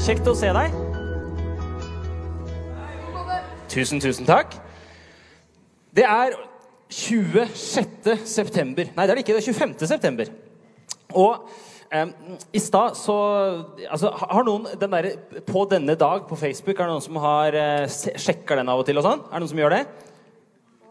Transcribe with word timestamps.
Kjekt 0.00 0.24
å 0.30 0.32
se 0.32 0.48
deg. 0.56 0.76
Tusen, 3.68 4.00
tusen 4.00 4.24
takk. 4.24 4.54
Det 5.92 6.06
er 6.08 6.32
26. 6.88 8.08
september. 8.24 8.88
Nei, 8.96 9.04
det 9.04 9.12
er 9.12 9.18
det 9.18 9.24
ikke. 9.26 9.36
Det 9.36 9.42
er 9.42 9.58
25. 9.60 9.74
september. 9.90 10.30
Og 11.20 11.44
em, 11.92 12.14
i 12.48 12.62
stad 12.64 12.96
så 12.96 13.18
altså, 13.90 14.14
Har 14.22 14.46
noen 14.46 14.70
den 14.80 14.96
der, 14.96 15.10
På 15.44 15.66
denne 15.68 15.98
dag 16.00 16.24
på 16.30 16.38
Facebook, 16.38 16.80
er 16.80 16.88
det 16.88 16.94
noen 16.94 17.04
som 17.04 17.20
har 17.20 17.60
uh, 17.60 17.84
sjekker 17.90 18.56
den 18.56 18.72
av 18.72 18.80
og 18.80 18.88
til? 18.88 18.96
og 18.96 19.04
sånn? 19.04 19.26
Er 19.28 19.36
det 19.36 19.44
noen 19.44 19.52
som 19.52 19.62
gjør 19.62 19.76
det? 19.76 19.84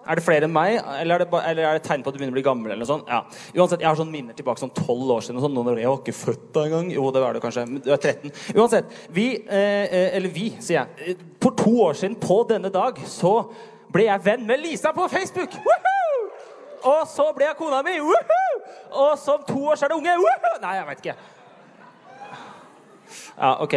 Er 0.08 0.16
det 0.16 0.24
flere 0.24 0.48
enn 0.48 0.54
meg, 0.54 0.78
eller 0.80 1.20
er 1.20 1.26
det, 1.26 1.40
eller 1.52 1.66
er 1.68 1.78
det 1.78 1.84
tegn 1.86 2.04
på 2.04 2.10
at 2.10 2.16
du 2.16 2.20
begynner 2.22 2.34
å 2.34 2.38
bli 2.40 2.44
gammel? 2.46 2.72
eller 2.72 2.86
noe 2.86 2.90
sånt? 2.90 3.10
Ja. 3.12 3.20
Uansett, 3.54 3.82
Jeg 3.84 3.90
har 3.90 3.98
sånn 4.00 4.12
minner 4.12 4.34
tilbake 4.34 4.62
sånn 4.62 4.72
tolv 4.74 5.12
år 5.18 5.26
siden. 5.26 5.38
og 5.38 5.44
sånn, 5.44 5.54
noen 5.54 5.74
år, 5.74 5.80
Jeg 5.80 5.90
var 5.92 6.00
ikke 6.00 6.16
født 6.18 6.54
da 6.54 6.64
engang. 6.66 6.92
Jo, 6.92 7.12
det 7.12 7.22
var 7.22 7.34
du 7.34 7.40
kanskje. 7.44 7.66
Du 7.84 7.92
er 7.92 7.98
13. 7.98 8.32
Uansett. 8.56 8.86
Vi, 9.12 9.28
eh, 9.48 9.86
eh, 9.92 10.16
eller 10.16 10.30
vi, 10.30 10.50
sier 10.60 10.88
jeg. 10.88 11.18
For 11.42 11.52
to 11.52 11.76
år 11.90 11.94
siden 12.00 12.16
på 12.16 12.48
denne 12.48 12.72
dag 12.72 12.98
så 13.06 13.52
ble 13.92 14.06
jeg 14.08 14.24
venn 14.24 14.48
med 14.48 14.60
Lisa 14.64 14.94
på 14.94 15.08
Facebook. 15.10 15.52
Woohoo! 15.52 16.30
Og 16.84 17.08
så 17.08 17.28
ble 17.36 17.46
jeg 17.46 17.58
kona 17.58 17.84
mi. 17.84 18.00
Woohoo! 18.00 18.62
Og 18.92 19.18
så 19.20 19.36
om 19.36 19.44
to 19.44 19.60
år 19.68 19.76
så 19.76 19.86
er 19.86 19.90
det 19.90 19.98
unge. 20.00 20.16
Woohoo! 20.16 20.62
Nei, 20.62 20.76
jeg 20.80 20.88
veit 20.88 21.04
ikke. 21.06 21.16
Ja, 23.38 23.56
OK. 23.64 23.76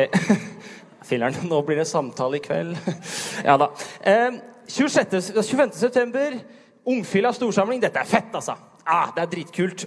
Filler'n, 1.09 1.43
nå 1.51 1.61
blir 1.67 1.77
det 1.83 1.89
samtale 1.91 2.39
i 2.39 2.45
kveld. 2.45 2.79
Ja 3.49 3.57
da. 3.59 3.73
Eh, 4.07 4.39
26, 4.73 5.33
25. 5.37 5.75
september, 5.77 6.39
Ungfylla 6.89 7.31
storsamling. 7.37 7.81
Dette 7.83 8.01
er 8.01 8.09
fett, 8.09 8.33
altså. 8.35 8.57
Ah, 8.89 9.13
det 9.15 9.23
er 9.23 9.31
dritkult. 9.35 9.85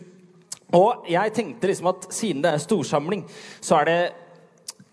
Og 0.75 1.07
jeg 1.09 1.33
tenkte 1.35 1.69
liksom 1.69 1.89
at 1.91 2.05
siden 2.13 2.43
det 2.45 2.53
er 2.53 2.61
storsamling, 2.63 3.25
så 3.63 3.79
er 3.81 3.89
det 3.89 3.97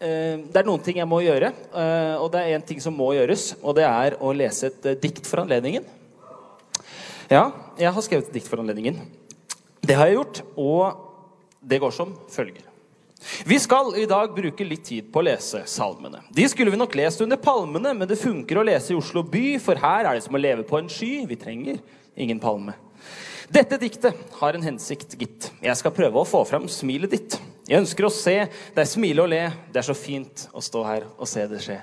eh, 0.01 0.41
Det 0.49 0.59
er 0.61 0.67
noen 0.67 0.83
ting 0.83 0.99
jeg 0.99 1.09
må 1.09 1.21
gjøre. 1.23 1.53
eh, 1.75 2.17
og 2.17 2.33
det 2.33 2.41
er 2.43 2.57
én 2.57 2.67
ting 2.67 2.81
som 2.83 2.97
må 2.97 3.13
gjøres, 3.15 3.53
og 3.63 3.77
det 3.79 3.87
er 3.87 4.17
å 4.21 4.33
lese 4.37 4.73
et 4.73 4.89
eh, 4.91 4.99
dikt 4.99 5.29
for 5.29 5.45
anledningen. 5.45 5.85
Ja, 7.31 7.51
jeg 7.79 7.93
har 7.93 8.05
skrevet 8.05 8.29
et 8.29 8.41
dikt 8.41 8.51
for 8.51 8.61
anledningen. 8.61 8.99
Det 9.83 9.97
har 9.97 10.11
jeg 10.11 10.19
gjort, 10.19 10.43
og 10.57 11.63
det 11.63 11.81
går 11.81 11.95
som 11.95 12.17
følger. 12.31 12.72
Vi 13.47 13.59
skal 13.63 13.93
i 14.01 14.07
dag 14.11 14.35
bruke 14.35 14.67
litt 14.67 14.85
tid 14.89 15.11
på 15.13 15.21
å 15.21 15.27
lese 15.27 15.63
salmene. 15.71 16.23
De 16.35 16.47
skulle 16.51 16.73
vi 16.73 16.81
nok 16.81 16.95
lest 16.99 17.23
under 17.25 17.41
palmene, 17.41 17.95
men 17.97 18.09
det 18.09 18.21
funker 18.21 18.59
å 18.59 18.65
lese 18.67 18.95
i 18.95 18.99
Oslo 18.99 19.23
by, 19.27 19.59
for 19.63 19.79
her 19.79 20.09
er 20.09 20.19
det 20.19 20.25
som 20.27 20.39
å 20.39 20.43
leve 20.43 20.67
på 20.69 20.81
en 20.81 20.91
sky. 20.93 21.13
Vi 21.29 21.39
trenger 21.41 21.79
ingen 22.17 22.43
palme. 22.43 22.75
Dette 23.53 23.77
diktet 23.77 24.37
har 24.39 24.57
en 24.57 24.65
hensikt, 24.65 25.17
gitt. 25.21 25.51
Jeg 25.61 25.77
skal 25.77 25.93
prøve 25.93 26.23
å 26.23 26.29
få 26.29 26.41
fram 26.49 26.69
smilet 26.73 27.13
ditt. 27.13 27.39
Jeg 27.69 27.83
ønsker 27.83 28.09
å 28.09 28.15
se 28.15 28.37
deg 28.75 28.89
smile 28.89 29.27
og 29.27 29.33
le. 29.33 29.43
Det 29.73 29.83
er 29.83 29.91
så 29.91 29.97
fint 29.97 30.47
å 30.53 30.63
stå 30.65 30.85
her 30.89 31.09
og 31.17 31.29
se 31.29 31.45
det 31.51 31.61
skje. 31.63 31.83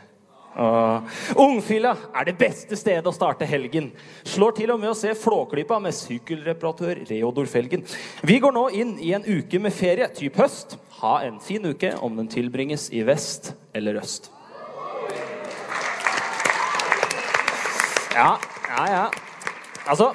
Åh. 0.57 1.01
Ungfylla 1.37 1.91
er 2.15 2.25
det 2.25 2.37
beste 2.39 2.75
stedet 2.75 3.05
å 3.07 3.13
starte 3.13 3.45
helgen. 3.47 3.91
Slår 4.27 4.55
til 4.57 4.71
og 4.73 4.79
med 4.81 4.89
å 4.91 4.97
se 4.97 5.13
Flåklypa 5.15 5.77
med 5.81 5.93
sykkelreparatør 5.95 7.03
Reodor 7.09 7.45
Felgen. 7.51 7.85
Vi 8.25 8.39
går 8.41 8.55
nå 8.55 8.65
inn 8.75 8.95
i 8.99 9.13
en 9.15 9.23
uke 9.27 9.61
med 9.61 9.73
ferie, 9.73 10.09
typ 10.15 10.35
høst. 10.41 10.75
Ha 10.99 11.19
en 11.27 11.37
fin 11.39 11.63
uke 11.69 11.93
om 12.03 12.17
den 12.17 12.27
tilbringes 12.27 12.89
i 12.91 13.05
vest 13.07 13.53
eller 13.77 14.01
øst. 14.01 14.31
Ja, 18.17 18.33
ja, 18.67 18.85
ja. 18.89 19.05
Altså, 19.87 20.09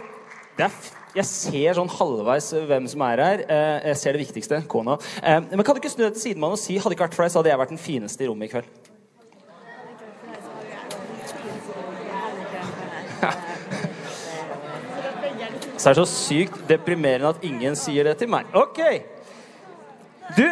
jeg 1.15 1.25
ser 1.31 1.79
sånn 1.79 1.89
halvveis 1.95 2.51
hvem 2.69 2.89
som 2.91 3.05
er 3.07 3.23
her. 3.23 3.45
Eh, 3.49 3.89
Jeg 3.89 3.97
ser 3.97 4.13
det 4.19 4.27
viktigste, 4.27 4.61
kona. 4.69 4.99
Eh, 5.23 5.41
Men 5.41 5.65
kan 5.65 5.75
du 5.75 5.81
ikke 5.81 5.95
snu 5.95 6.05
deg 6.05 6.19
til 6.19 6.35
sidemannen 6.35 6.59
og 6.59 6.61
si 6.61 6.77
hadde 6.77 6.93
ikke 6.99 7.07
vært 7.07 7.15
for 7.17 7.25
deg, 7.25 7.33
så 7.33 7.41
hadde 7.41 7.55
jeg 7.55 7.63
vært 7.63 7.73
den 7.73 7.79
fineste 7.87 8.25
i 8.25 8.29
rommet 8.29 8.51
i 8.51 8.53
kveld? 8.53 8.94
Så 15.85 15.91
er 15.91 15.99
det 15.99 16.05
så 16.07 16.17
sykt 16.17 16.63
deprimerende 16.65 17.35
at 17.35 17.43
ingen 17.45 17.75
sier 17.77 18.07
det 18.09 18.15
til 18.23 18.31
meg. 18.33 18.49
Ok. 18.57 18.79
Du, 20.33 20.47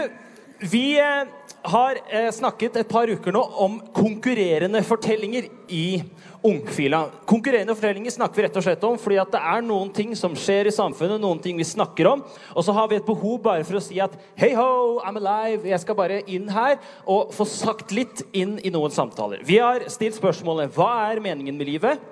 vi 0.61 0.99
eh, 1.01 1.31
har 1.73 2.01
eh, 2.13 2.29
snakket 2.37 2.77
et 2.77 2.91
par 2.91 3.09
uker 3.09 3.33
nå 3.33 3.41
om 3.65 3.79
konkurrerende 3.97 4.83
fortellinger 4.85 5.49
i 5.73 6.03
Ungfila. 6.45 7.07
Konkurrerende 7.25 7.73
fortellinger 7.79 8.13
snakker 8.13 8.43
vi 8.43 8.45
rett 8.45 8.61
og 8.61 8.69
slett 8.69 8.85
om 8.85 9.01
fordi 9.01 9.23
at 9.25 9.33
det 9.33 9.41
er 9.55 9.65
noen 9.65 9.89
ting 9.97 10.13
som 10.21 10.37
skjer 10.37 10.69
i 10.69 10.77
samfunnet, 10.77 11.23
noen 11.25 11.41
ting 11.41 11.57
vi 11.57 11.65
snakker 11.65 12.13
om, 12.13 12.27
og 12.53 12.69
så 12.69 12.77
har 12.77 12.93
vi 12.93 13.01
et 13.01 13.09
behov 13.09 13.41
bare 13.49 13.65
for 13.65 13.81
å 13.81 13.85
si 13.89 14.05
at 14.05 14.21
hei 14.37 14.53
ho, 14.59 15.01
I'm 15.01 15.17
alive, 15.17 15.65
jeg 15.73 15.81
skal 15.81 15.97
bare 15.97 16.21
inn 16.29 16.53
her 16.53 16.77
og 17.09 17.33
få 17.33 17.49
sagt 17.49 17.97
litt 17.97 18.21
inn 18.37 18.59
i 18.61 18.75
noen 18.75 18.93
samtaler. 18.93 19.41
Vi 19.49 19.63
har 19.65 19.89
stilt 19.89 20.21
spørsmålet 20.21 20.77
hva 20.77 20.93
er 21.09 21.25
meningen 21.25 21.57
med 21.57 21.73
livet? 21.73 22.12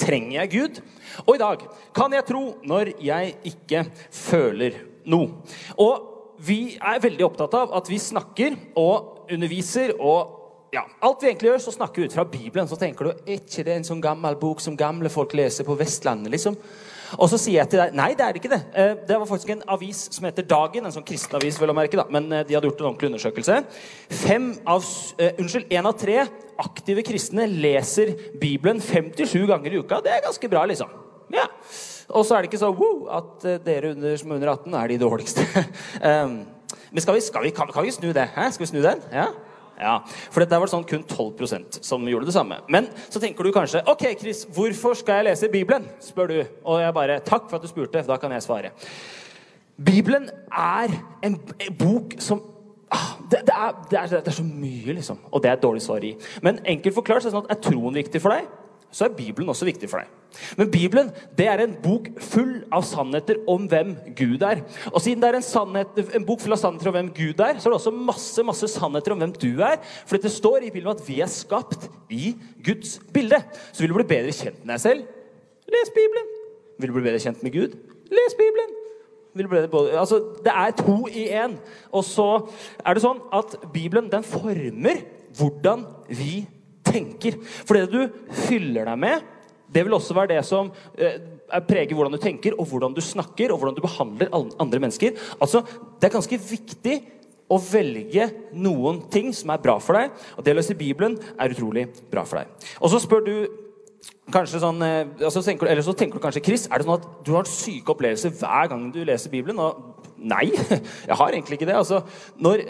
Trenger 0.00 0.40
jeg 0.40 0.52
Gud? 0.52 0.80
Og 1.24 1.36
i 1.36 1.40
dag 1.40 1.62
kan 1.96 2.12
jeg 2.16 2.26
tro 2.28 2.42
når 2.66 2.92
jeg 3.04 3.36
ikke 3.52 3.84
føler 4.12 4.80
noe. 5.08 5.42
Og 5.80 6.12
vi 6.46 6.76
er 6.76 7.00
veldig 7.02 7.24
opptatt 7.24 7.54
av 7.56 7.72
at 7.78 7.88
vi 7.88 8.00
snakker 8.00 8.58
og 8.76 9.30
underviser 9.32 9.94
og 9.96 10.34
ja, 10.74 10.82
alt 11.06 11.22
vi 11.22 11.30
egentlig 11.30 11.52
gjør, 11.52 11.62
så 11.62 11.72
snakker 11.72 12.02
vi 12.02 12.08
ut 12.10 12.16
fra 12.16 12.26
Bibelen. 12.28 12.68
Så 12.68 12.76
tenker 12.80 13.08
du 13.08 13.12
er 13.14 13.38
ikke 13.38 13.64
det 13.64 13.78
en 13.78 13.86
sånn 13.86 14.02
gammel 14.04 14.36
bok 14.40 14.60
som 14.60 14.76
gamle 14.76 15.08
folk 15.12 15.32
leser 15.38 15.64
på 15.64 15.76
Vestlandet? 15.78 16.34
liksom? 16.34 16.58
Og 17.18 17.28
så 17.30 17.38
sier 17.38 17.60
jeg 17.60 17.70
til 17.72 17.80
deg 17.80 17.94
nei, 17.96 18.08
det 18.18 18.24
er 18.26 18.34
det 18.34 18.40
ikke 18.42 18.52
det. 18.52 18.60
Eh, 18.74 18.94
Det 19.06 19.18
var 19.20 19.28
faktisk 19.28 19.52
en 19.54 19.62
avis 19.76 20.00
som 20.14 20.26
heter 20.26 20.46
Dagen, 20.48 20.86
en 20.86 20.94
sånn 20.94 21.06
kristen 21.06 21.38
avis, 21.38 21.58
vel 21.60 21.72
å 21.72 21.76
merke, 21.76 21.98
da. 21.98 22.06
men 22.10 22.26
eh, 22.32 22.44
de 22.48 22.56
hadde 22.56 22.68
gjort 22.68 22.82
en 22.82 22.88
ordentlig 22.90 23.10
undersøkelse. 23.12 23.58
Fem 24.24 24.48
av, 24.66 24.86
eh, 25.18 25.38
unnskyld, 25.38 25.66
En 25.70 25.86
av 25.86 25.96
tre 25.98 26.18
aktive 26.58 27.04
kristne 27.06 27.46
leser 27.50 28.14
Bibelen 28.40 28.80
57 28.80 29.46
ganger 29.46 29.72
i 29.72 29.80
uka. 29.82 30.00
Det 30.02 30.12
er 30.12 30.24
ganske 30.24 30.50
bra, 30.50 30.64
liksom. 30.66 30.90
Ja. 31.32 31.46
Og 32.10 32.24
så 32.24 32.36
er 32.36 32.42
det 32.42 32.52
ikke 32.52 32.62
så 32.62 32.70
wow, 32.74 33.08
at 33.18 33.64
dere 33.64 33.90
under, 33.94 34.16
som 34.16 34.30
er 34.30 34.38
under 34.38 34.52
18 34.54 34.74
er 34.78 34.92
de 34.92 34.98
dårligste. 35.02 35.46
um, 36.02 36.38
men 36.92 37.02
skal 37.02 37.14
vi, 37.18 37.20
skal 37.26 37.42
vi, 37.42 37.50
kan, 37.50 37.70
kan 37.74 37.84
vi 37.84 37.90
snu 37.94 38.12
det? 38.14 38.28
Hæ? 38.34 38.50
Skal 38.54 38.66
vi 38.66 38.70
snu 38.70 38.82
den? 38.84 39.02
Ja? 39.12 39.26
Ja, 39.76 39.98
for 40.32 40.40
det 40.40 40.58
var 40.60 40.70
sånn 40.72 40.86
kun 40.88 41.04
12% 41.04 41.82
som 41.84 42.06
gjorde 42.08 42.30
det 42.30 42.34
samme. 42.36 42.62
Men 42.72 42.88
så 43.10 43.20
tenker 43.20 43.44
du 43.44 43.52
kanskje 43.52 43.82
Ok, 43.92 44.06
Chris, 44.20 44.46
hvorfor 44.56 44.96
skal 44.96 45.20
jeg 45.20 45.28
lese 45.30 45.52
Bibelen? 45.52 45.88
spør 46.00 46.32
du. 46.32 46.38
Og 46.64 46.80
jeg 46.80 46.96
bare 46.96 47.20
Takk 47.20 47.50
for 47.50 47.58
at 47.58 47.62
du 47.64 47.68
spurte. 47.68 48.04
Da 48.06 48.16
kan 48.16 48.32
jeg 48.32 48.44
svare. 48.44 48.72
Bibelen 49.76 50.30
er 50.50 50.94
en 51.22 51.36
bok 51.78 52.16
som 52.18 52.40
ah, 52.90 53.18
det, 53.30 53.42
det, 53.44 53.54
er, 53.54 53.72
det, 53.90 53.98
er, 53.98 54.06
det 54.20 54.32
er 54.32 54.38
så 54.38 54.44
mye, 54.46 54.92
liksom. 54.96 55.18
Og 55.30 55.42
det 55.42 55.50
er 55.50 55.58
et 55.58 55.62
dårlig 55.62 55.82
svar 55.84 56.04
i. 56.04 56.14
Men 56.42 56.62
enkelt 56.64 56.94
forklart 56.94 57.22
så 57.22 57.28
er 57.28 57.34
det 57.34 57.36
sånn 57.36 57.50
at 57.50 57.56
er 57.58 57.62
troen 57.68 57.98
viktig 57.98 58.22
for 58.22 58.32
deg, 58.32 58.48
så 58.94 59.06
er 59.06 59.16
Bibelen 59.16 59.50
også 59.52 59.66
viktig 59.68 59.88
for 59.90 60.02
deg. 60.02 60.12
Men 60.58 60.70
Bibelen 60.70 61.10
det 61.38 61.46
er 61.48 61.62
en 61.62 61.74
bok 61.82 62.08
full 62.22 62.58
av 62.74 62.84
sannheter 62.86 63.40
om 63.50 63.66
hvem 63.70 63.94
Gud 64.16 64.44
er. 64.44 64.62
Og 64.92 65.00
siden 65.02 65.22
det 65.22 65.30
er 65.30 65.38
en, 65.38 65.46
sannhet, 65.46 66.00
en 66.16 66.26
bok 66.28 66.42
full 66.44 66.54
av 66.56 66.60
sannheter 66.60 66.90
om 66.90 66.96
hvem 66.98 67.10
Gud 67.16 67.42
er, 67.44 67.58
så 67.58 67.68
er 67.68 67.74
det 67.74 67.80
også 67.80 67.94
masse 67.96 68.46
masse 68.46 68.70
sannheter 68.72 69.14
om 69.14 69.22
hvem 69.22 69.34
du 69.36 69.50
er. 69.64 69.78
For 70.06 70.20
det 70.20 70.32
står 70.32 70.66
i 70.66 70.70
Bibelen 70.70 70.94
at 70.94 71.04
vi 71.06 71.20
er 71.24 71.32
skapt 71.32 71.88
i 72.12 72.34
Guds 72.64 72.98
bilde. 73.14 73.40
Så 73.72 73.82
vil 73.82 73.92
du 73.92 73.98
bli 73.98 74.08
bedre 74.16 74.34
kjent 74.36 74.62
med 74.62 74.76
deg 74.76 74.84
selv, 74.84 75.06
les 75.72 75.94
Bibelen. 75.94 76.34
Vil 76.76 76.92
du 76.92 76.98
bli 76.98 77.06
bedre 77.08 77.22
kjent 77.22 77.44
med 77.46 77.56
Gud, 77.56 77.78
les 78.12 78.36
Bibelen. 78.38 78.76
Altså, 79.36 80.22
det 80.44 80.52
er 80.52 80.70
to 80.78 81.06
i 81.12 81.26
én. 81.28 81.58
Og 81.92 82.04
så 82.08 82.28
er 82.80 82.96
det 82.96 83.02
sånn 83.04 83.20
at 83.36 83.58
Bibelen 83.74 84.08
den 84.12 84.24
former 84.24 85.02
hvordan 85.36 85.84
vi 86.08 86.46
tenker. 86.86 87.38
For 87.66 87.78
det 87.78 87.88
du 87.92 88.30
fyller 88.46 88.88
deg 88.88 89.02
med, 89.02 89.32
det 89.72 89.82
vil 89.84 89.96
også 89.96 90.14
være 90.14 90.36
det 90.36 90.44
som 90.46 90.70
eh, 90.94 91.18
preger 91.66 91.96
hvordan 91.96 92.14
du 92.14 92.22
tenker, 92.22 92.54
og 92.54 92.70
hvordan 92.70 92.94
du 92.94 93.02
snakker, 93.02 93.52
og 93.52 93.60
hvordan 93.60 93.76
du 93.76 93.82
behandler 93.84 94.32
andre 94.32 94.82
mennesker. 94.82 95.18
Altså, 95.40 95.64
Det 96.00 96.08
er 96.08 96.16
ganske 96.16 96.40
viktig 96.50 96.96
å 97.46 97.58
velge 97.62 98.26
noen 98.58 99.04
ting 99.10 99.30
som 99.34 99.52
er 99.54 99.62
bra 99.62 99.76
for 99.82 99.98
deg. 99.98 100.14
Og 100.36 100.46
det 100.46 100.54
å 100.54 100.58
lese 100.58 100.78
Bibelen 100.78 101.14
er 101.38 101.54
utrolig 101.54 101.86
bra 102.10 102.24
for 102.26 102.42
deg. 102.42 102.68
Og 102.80 102.92
så 102.92 103.02
spør 103.02 103.24
du 103.26 103.36
Kanskje 104.26 104.58
sånn, 104.58 104.80
eh, 104.82 105.06
altså 105.22 105.38
tenker, 105.42 105.68
eller 105.70 105.84
så 105.86 105.92
tenker 105.94 106.18
du 106.18 106.22
kanskje 106.22 106.42
Chris, 106.42 106.64
er 106.66 106.78
det 106.78 106.86
sånn 106.86 106.96
at 106.98 107.04
du 107.26 107.30
har 107.36 107.46
syke 107.46 107.92
opplevelser 107.92 108.32
hver 108.34 108.68
gang 108.72 108.88
du 108.90 108.98
leser 109.06 109.30
Bibelen? 109.30 109.58
Og 109.62 110.16
nei, 110.18 110.48
jeg 111.08 111.18
har 111.20 111.30
egentlig 111.30 111.60
ikke 111.60 111.68
det. 111.68 111.76
Altså, 111.78 112.00
når, 112.42 112.64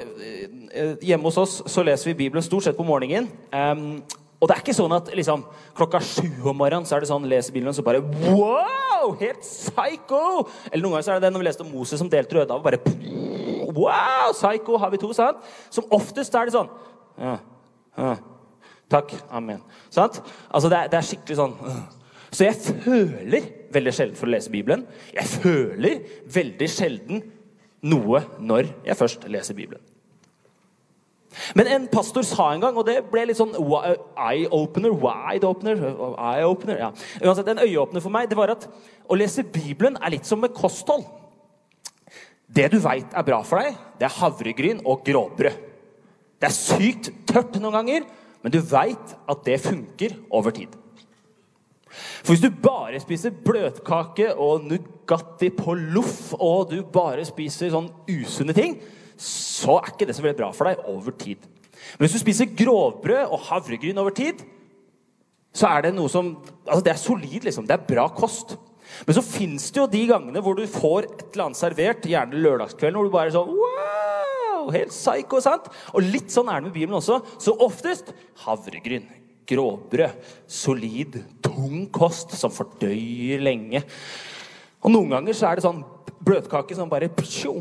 hjemme 1.02 1.28
hos 1.28 1.38
oss 1.40 1.56
så 1.70 1.84
leser 1.86 2.10
vi 2.10 2.20
Bibelen 2.24 2.44
stort 2.44 2.66
sett 2.66 2.76
på 2.78 2.86
morgenen. 2.86 3.28
Um, 3.52 4.02
og 4.36 4.48
det 4.48 4.56
er 4.56 4.62
ikke 4.62 4.76
sånn 4.76 4.92
at 4.92 5.08
liksom, 5.16 5.46
klokka 5.76 6.00
sju 6.04 6.28
om 6.50 6.58
morgenen 6.58 6.84
så 6.88 6.98
er 6.98 7.04
det 7.04 7.08
sånn, 7.08 7.24
leser 7.28 7.54
Bibelen 7.54 7.76
så 7.76 7.84
bare 7.86 8.02
Wow! 8.04 9.14
Helt 9.20 9.40
psycho! 9.40 10.46
Eller 10.68 10.82
noen 10.84 10.96
ganger 10.96 11.06
så 11.06 11.14
er 11.14 11.20
det 11.20 11.28
det 11.28 11.32
når 11.32 11.42
vi 11.42 11.48
leste 11.48 11.64
om 11.64 11.72
Moses 11.72 12.00
som 12.02 12.10
delte 12.12 12.36
Rødehavet. 12.36 12.66
Bare 12.66 13.72
Wow! 13.76 14.34
Psycho 14.36 14.76
har 14.82 14.92
vi 14.92 15.00
to, 15.00 15.12
sant? 15.16 15.40
Som 15.72 15.88
oftest 15.94 16.36
er 16.36 16.48
det 16.48 16.56
sånn 16.56 16.72
ja, 17.16 17.38
ja. 17.96 18.16
Takk. 18.92 19.14
Amen. 19.34 19.62
Sant? 19.90 20.20
Altså, 20.52 20.68
det 20.70 20.78
er, 20.78 20.90
det 20.92 20.98
er 20.98 21.06
skikkelig 21.08 21.38
sånn. 21.40 21.54
Så 22.28 22.44
jeg 22.44 22.58
føler 22.84 23.48
veldig 23.72 23.94
sjelden 23.96 24.18
for 24.18 24.28
å 24.28 24.34
lese 24.34 24.52
Bibelen. 24.52 24.84
Jeg 25.16 25.26
føler 25.40 26.04
veldig 26.36 26.68
sjelden 26.70 27.24
noe 27.86 28.20
når 28.38 28.68
jeg 28.86 28.98
først 29.00 29.26
leser 29.32 29.56
Bibelen. 29.58 29.82
Men 31.58 31.68
en 31.70 31.86
pastor 31.92 32.24
sa 32.26 32.48
en 32.52 32.62
gang, 32.62 32.76
og 32.76 32.86
det 32.88 33.02
ble 33.10 33.26
litt 33.28 33.38
sånn 33.38 33.54
eye-opener 33.56 34.94
Wide-opener 35.02 35.82
eye-opener, 35.82 36.80
ja. 36.80 36.90
Uansett, 37.22 37.50
En 37.52 37.62
øyeåpner 37.64 38.04
for 38.04 38.14
meg 38.14 38.30
det 38.30 38.38
var 38.38 38.54
at 38.54 38.66
å 39.06 39.18
lese 39.18 39.44
Bibelen 39.44 39.98
er 40.00 40.16
litt 40.16 40.28
som 40.28 40.40
med 40.40 40.54
kosthold. 40.56 41.04
Det 42.46 42.70
du 42.72 42.78
veit 42.80 43.12
er 43.12 43.26
bra 43.26 43.42
for 43.44 43.60
deg, 43.60 43.76
det 43.98 44.08
er 44.08 44.18
havregryn 44.20 44.82
og 44.86 45.04
gråbrød. 45.06 45.62
Det 46.36 46.48
er 46.48 46.54
sykt 46.54 47.10
tørt 47.28 47.56
noen 47.60 47.74
ganger, 47.80 48.08
men 48.42 48.52
du 48.54 48.60
veit 48.62 49.14
at 49.26 49.46
det 49.46 49.60
funker 49.64 50.16
over 50.30 50.54
tid. 50.54 50.74
For 52.22 52.34
hvis 52.34 52.44
du 52.44 52.50
bare 52.62 53.00
spiser 53.00 53.34
bløtkake 53.44 54.32
og 54.34 54.66
Nugatti 54.68 55.48
på 55.54 55.74
loff, 55.94 56.34
og 56.34 56.70
du 56.72 56.80
bare 56.92 57.24
spiser 57.26 57.72
sånn 57.72 57.88
usunne 58.10 58.54
ting, 58.56 58.76
så 59.20 59.78
er 59.80 59.92
ikke 59.92 60.08
det 60.08 60.16
så 60.16 60.24
veldig 60.24 60.38
bra 60.38 60.50
for 60.54 60.68
deg 60.68 60.84
over 60.92 61.14
tid. 61.16 61.42
Men 61.96 62.04
hvis 62.04 62.16
du 62.16 62.22
spiser 62.22 62.52
grovbrød 62.58 63.32
og 63.32 63.42
havregryn 63.48 63.98
over 64.02 64.14
tid, 64.16 64.42
så 65.56 65.70
er 65.72 65.86
det 65.86 65.96
noe 65.96 66.10
som 66.12 66.34
altså 66.66 66.82
Det 66.84 66.92
er 66.92 67.00
solid, 67.00 67.44
liksom. 67.46 67.66
Det 67.68 67.76
er 67.76 67.88
bra 67.88 68.08
kost. 68.12 68.56
Men 69.06 69.16
så 69.16 69.22
fins 69.24 69.70
det 69.72 69.80
jo 69.80 69.88
de 69.90 70.02
gangene 70.10 70.42
hvor 70.44 70.56
du 70.58 70.64
får 70.70 71.06
et 71.06 71.22
eller 71.30 71.48
annet 71.48 71.58
servert, 71.58 72.06
gjerne 72.06 72.42
lørdagskvelden, 72.42 72.98
hvor 72.98 73.08
du 73.08 73.14
bare 73.14 73.30
er 73.30 73.36
sånn 73.36 73.52
wow, 73.54 74.70
Helt 74.74 74.94
psycho, 74.94 75.40
sant? 75.42 75.68
Og 75.94 76.06
litt 76.06 76.32
sånn 76.34 76.50
er 76.50 76.58
det 76.58 76.68
med 76.68 76.74
Bibelen 76.74 76.98
også. 76.98 77.20
Så 77.42 77.54
oftest 77.62 78.10
havregryn, 78.42 79.06
grovbrød, 79.46 80.30
solid, 80.50 81.20
tung 81.44 81.86
kost 81.94 82.34
som 82.34 82.50
fordøyer 82.54 83.44
lenge. 83.46 83.84
Og 84.82 84.90
noen 84.90 85.14
ganger 85.14 85.38
så 85.38 85.50
er 85.50 85.58
det 85.58 85.66
sånn 85.66 85.84
bløtkake 86.26 86.74
som 86.76 86.90
bare 86.90 87.08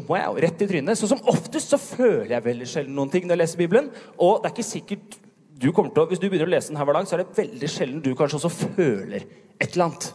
wow, 0.07 0.37
rett 0.37 0.61
i 0.61 0.67
trynet. 0.67 0.97
Så 0.97 1.07
som 1.07 1.21
oftest 1.29 1.69
så 1.69 1.77
føler 1.77 2.33
jeg 2.35 2.45
veldig 2.45 2.67
sjelden 2.67 2.95
noen 2.97 3.11
ting 3.13 3.27
når 3.27 3.35
jeg 3.35 3.43
leser 3.43 3.61
Bibelen. 3.61 3.91
Og 4.17 4.41
det 4.41 4.49
er 4.49 4.55
ikke 4.55 4.67
sikkert 4.67 5.19
du 5.55 5.69
kommer 5.71 5.93
til 5.93 6.03
å, 6.03 6.07
Hvis 6.09 6.19
du 6.19 6.27
begynner 6.27 6.49
å 6.49 6.51
lese 6.51 6.73
den 6.73 6.77
her 6.77 6.87
hver 6.87 6.97
dag, 6.97 7.07
så 7.07 7.15
er 7.15 7.23
det 7.23 7.37
veldig 7.37 7.69
sjelden 7.71 8.01
du 8.03 8.11
kanskje 8.17 8.41
også 8.41 8.71
føler 8.75 9.23
et 9.55 9.69
eller 9.71 9.85
annet. 9.85 10.09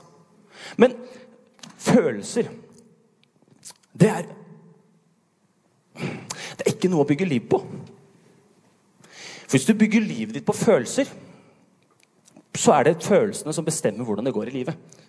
Men 0.76 0.97
følelser 1.81 2.50
Det 3.97 4.11
er 4.11 4.29
Det 5.96 6.67
er 6.67 6.75
ikke 6.75 6.91
noe 6.93 7.06
å 7.06 7.08
bygge 7.08 7.29
liv 7.29 7.49
på. 7.49 7.62
For 9.50 9.56
hvis 9.56 9.67
du 9.67 9.75
bygger 9.75 10.05
livet 10.05 10.37
ditt 10.37 10.46
på 10.46 10.55
følelser, 10.55 11.08
så 12.55 12.75
er 12.76 12.85
det 12.87 13.03
følelsene 13.03 13.55
som 13.56 13.64
bestemmer 13.64 14.05
hvordan 14.05 14.29
det 14.29 14.35
går 14.37 14.50
i 14.50 14.55
livet. 14.61 15.00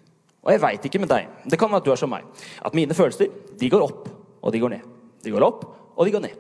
Og 0.41 0.53
jeg 0.53 0.61
veit 0.63 0.85
ikke 0.88 1.01
med 1.01 1.11
deg, 1.11 1.27
det 1.45 1.59
kan 1.59 1.69
være 1.69 1.83
at 1.83 1.85
du 1.85 1.91
er 1.93 1.99
som 2.01 2.09
meg, 2.09 2.25
at 2.65 2.77
mine 2.77 2.95
følelser 2.97 3.29
de 3.59 3.69
går 3.69 3.83
opp 3.85 4.07
og 4.41 4.53
de 4.53 4.61
går 4.61 4.73
ned. 4.73 4.88
De 5.21 5.33
går 5.33 5.45
opp 5.45 5.67
og 5.93 6.07
de 6.07 6.13
går 6.15 6.23
ned. 6.23 6.39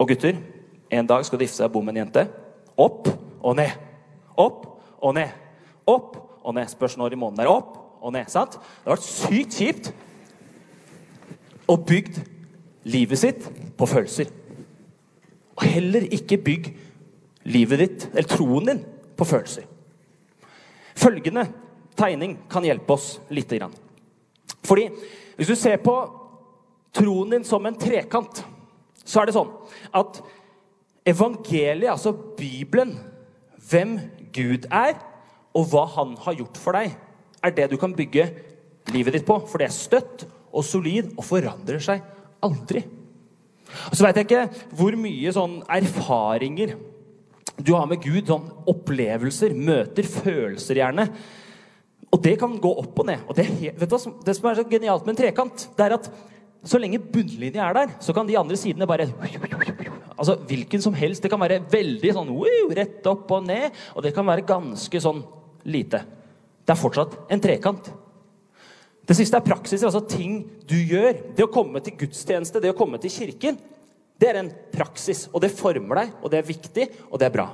Og 0.00 0.08
gutter, 0.10 0.40
en 0.90 1.06
dag 1.06 1.24
skal 1.24 1.38
du 1.38 1.44
gifte 1.44 1.64
og 1.64 1.72
bo 1.76 1.82
med 1.84 1.94
en 1.94 2.02
jente. 2.02 2.26
Opp 2.80 3.06
og 3.40 3.54
ned. 3.56 3.70
Opp 4.36 4.66
og 4.98 5.14
ned. 5.14 5.30
Opp 5.86 6.16
og 6.42 6.56
ned. 6.56 6.66
Spørs 6.72 6.96
når 6.98 7.14
i 7.14 7.20
måneden 7.20 7.38
det 7.38 7.46
er. 7.46 7.52
Opp 7.52 8.02
og 8.02 8.12
ned. 8.16 8.26
sant? 8.32 8.58
Det 8.58 8.90
har 8.90 8.96
vært 8.96 9.06
sykt 9.06 9.58
kjipt 9.60 9.92
å 11.70 11.76
bygd 11.78 12.18
livet 12.90 13.20
sitt 13.20 13.46
på 13.78 13.86
følelser. 13.86 14.32
Og 15.54 15.66
heller 15.68 16.08
ikke 16.10 16.40
bygg 16.42 16.72
livet 17.52 17.82
ditt, 17.82 18.08
eller 18.10 18.28
troen 18.30 18.68
din, 18.68 18.82
på 19.18 19.26
følelser. 19.28 19.68
Følgende 20.98 21.46
tegning 21.98 22.36
kan 22.50 22.64
hjelpe 22.66 22.94
oss 22.96 23.16
lite 23.32 23.58
grann. 23.58 23.74
Fordi 24.62 24.88
hvis 25.36 25.50
du 25.50 25.56
ser 25.58 25.80
på 25.82 25.94
troen 26.94 27.32
din 27.32 27.46
som 27.46 27.64
en 27.66 27.78
trekant, 27.78 28.42
så 29.02 29.22
er 29.22 29.28
det 29.28 29.36
sånn 29.36 29.50
at 29.98 30.20
evangeliet, 31.08 31.90
altså 31.90 32.12
Bibelen, 32.38 32.94
hvem 33.70 33.96
Gud 34.34 34.68
er, 34.70 34.94
og 35.52 35.68
hva 35.72 35.84
han 35.96 36.14
har 36.24 36.38
gjort 36.38 36.60
for 36.60 36.78
deg, 36.78 36.94
er 37.42 37.54
det 37.56 37.68
du 37.72 37.76
kan 37.80 37.94
bygge 37.96 38.28
livet 38.94 39.18
ditt 39.18 39.26
på. 39.28 39.36
For 39.48 39.60
det 39.60 39.68
er 39.68 39.76
støtt 39.76 40.24
og 40.52 40.64
solid 40.66 41.12
og 41.16 41.26
forandrer 41.26 41.82
seg 41.82 42.04
aldri. 42.44 42.84
Og 43.88 43.96
så 43.96 44.04
veit 44.04 44.20
jeg 44.20 44.28
ikke 44.28 44.46
hvor 44.78 44.96
mye 45.00 45.32
sånn 45.34 45.60
erfaringer 45.72 46.74
du 47.62 47.74
har 47.76 47.88
med 47.90 48.02
Gud. 48.04 48.24
Sånn 48.28 48.48
opplevelser, 48.70 49.54
møter, 49.56 50.08
følelser 50.08 50.80
gjerne. 50.80 51.08
Og 52.12 52.20
det 52.20 52.34
kan 52.40 52.58
gå 52.60 52.70
opp 52.82 52.98
og 53.00 53.08
ned. 53.08 53.24
Og 53.28 53.36
det, 53.36 53.46
vet 53.78 53.88
du, 53.88 53.96
det 54.26 54.36
som 54.36 54.48
er 54.50 54.58
så 54.58 54.66
genialt 54.68 55.06
med 55.06 55.14
en 55.14 55.20
trekant, 55.22 55.66
det 55.78 55.86
er 55.86 55.96
at 55.96 56.10
så 56.68 56.78
lenge 56.78 57.00
bunnlinja 57.00 57.64
er 57.66 57.78
der, 57.80 57.94
så 58.04 58.14
kan 58.14 58.28
de 58.28 58.38
andre 58.38 58.56
sidene 58.58 58.86
bare 58.86 59.08
Altså 60.12 60.36
hvilken 60.46 60.82
som 60.84 60.94
helst. 60.94 61.24
Det 61.24 61.30
kan 61.32 61.40
være 61.40 61.64
veldig 61.72 62.12
sånn 62.14 62.28
rett 62.76 63.06
opp 63.10 63.32
og 63.34 63.48
ned, 63.48 63.72
og 63.96 64.04
det 64.04 64.12
kan 64.14 64.28
være 64.28 64.44
ganske 64.46 65.00
sånn 65.02 65.24
lite. 65.66 66.02
Det 66.62 66.74
er 66.74 66.78
fortsatt 66.78 67.16
en 67.32 67.42
trekant. 67.42 67.90
Det 69.02 69.16
siste 69.18 69.34
er 69.40 69.46
praksiser, 69.46 69.88
altså 69.88 70.04
ting 70.06 70.44
du 70.68 70.76
gjør. 70.76 71.16
Det 71.34 71.48
å 71.48 71.50
komme 71.50 71.82
til 71.82 71.96
gudstjeneste, 72.04 72.62
det 72.62 72.70
å 72.70 72.78
komme 72.78 73.00
til 73.02 73.10
kirken, 73.10 73.58
det 74.20 74.28
er 74.30 74.38
en 74.44 74.52
praksis. 74.70 75.24
Og 75.32 75.42
det 75.42 75.50
former 75.58 76.04
deg, 76.04 76.14
og 76.22 76.30
det 76.30 76.38
er 76.38 76.50
viktig, 76.52 76.86
og 77.10 77.18
det 77.18 77.26
er 77.26 77.34
bra. 77.34 77.48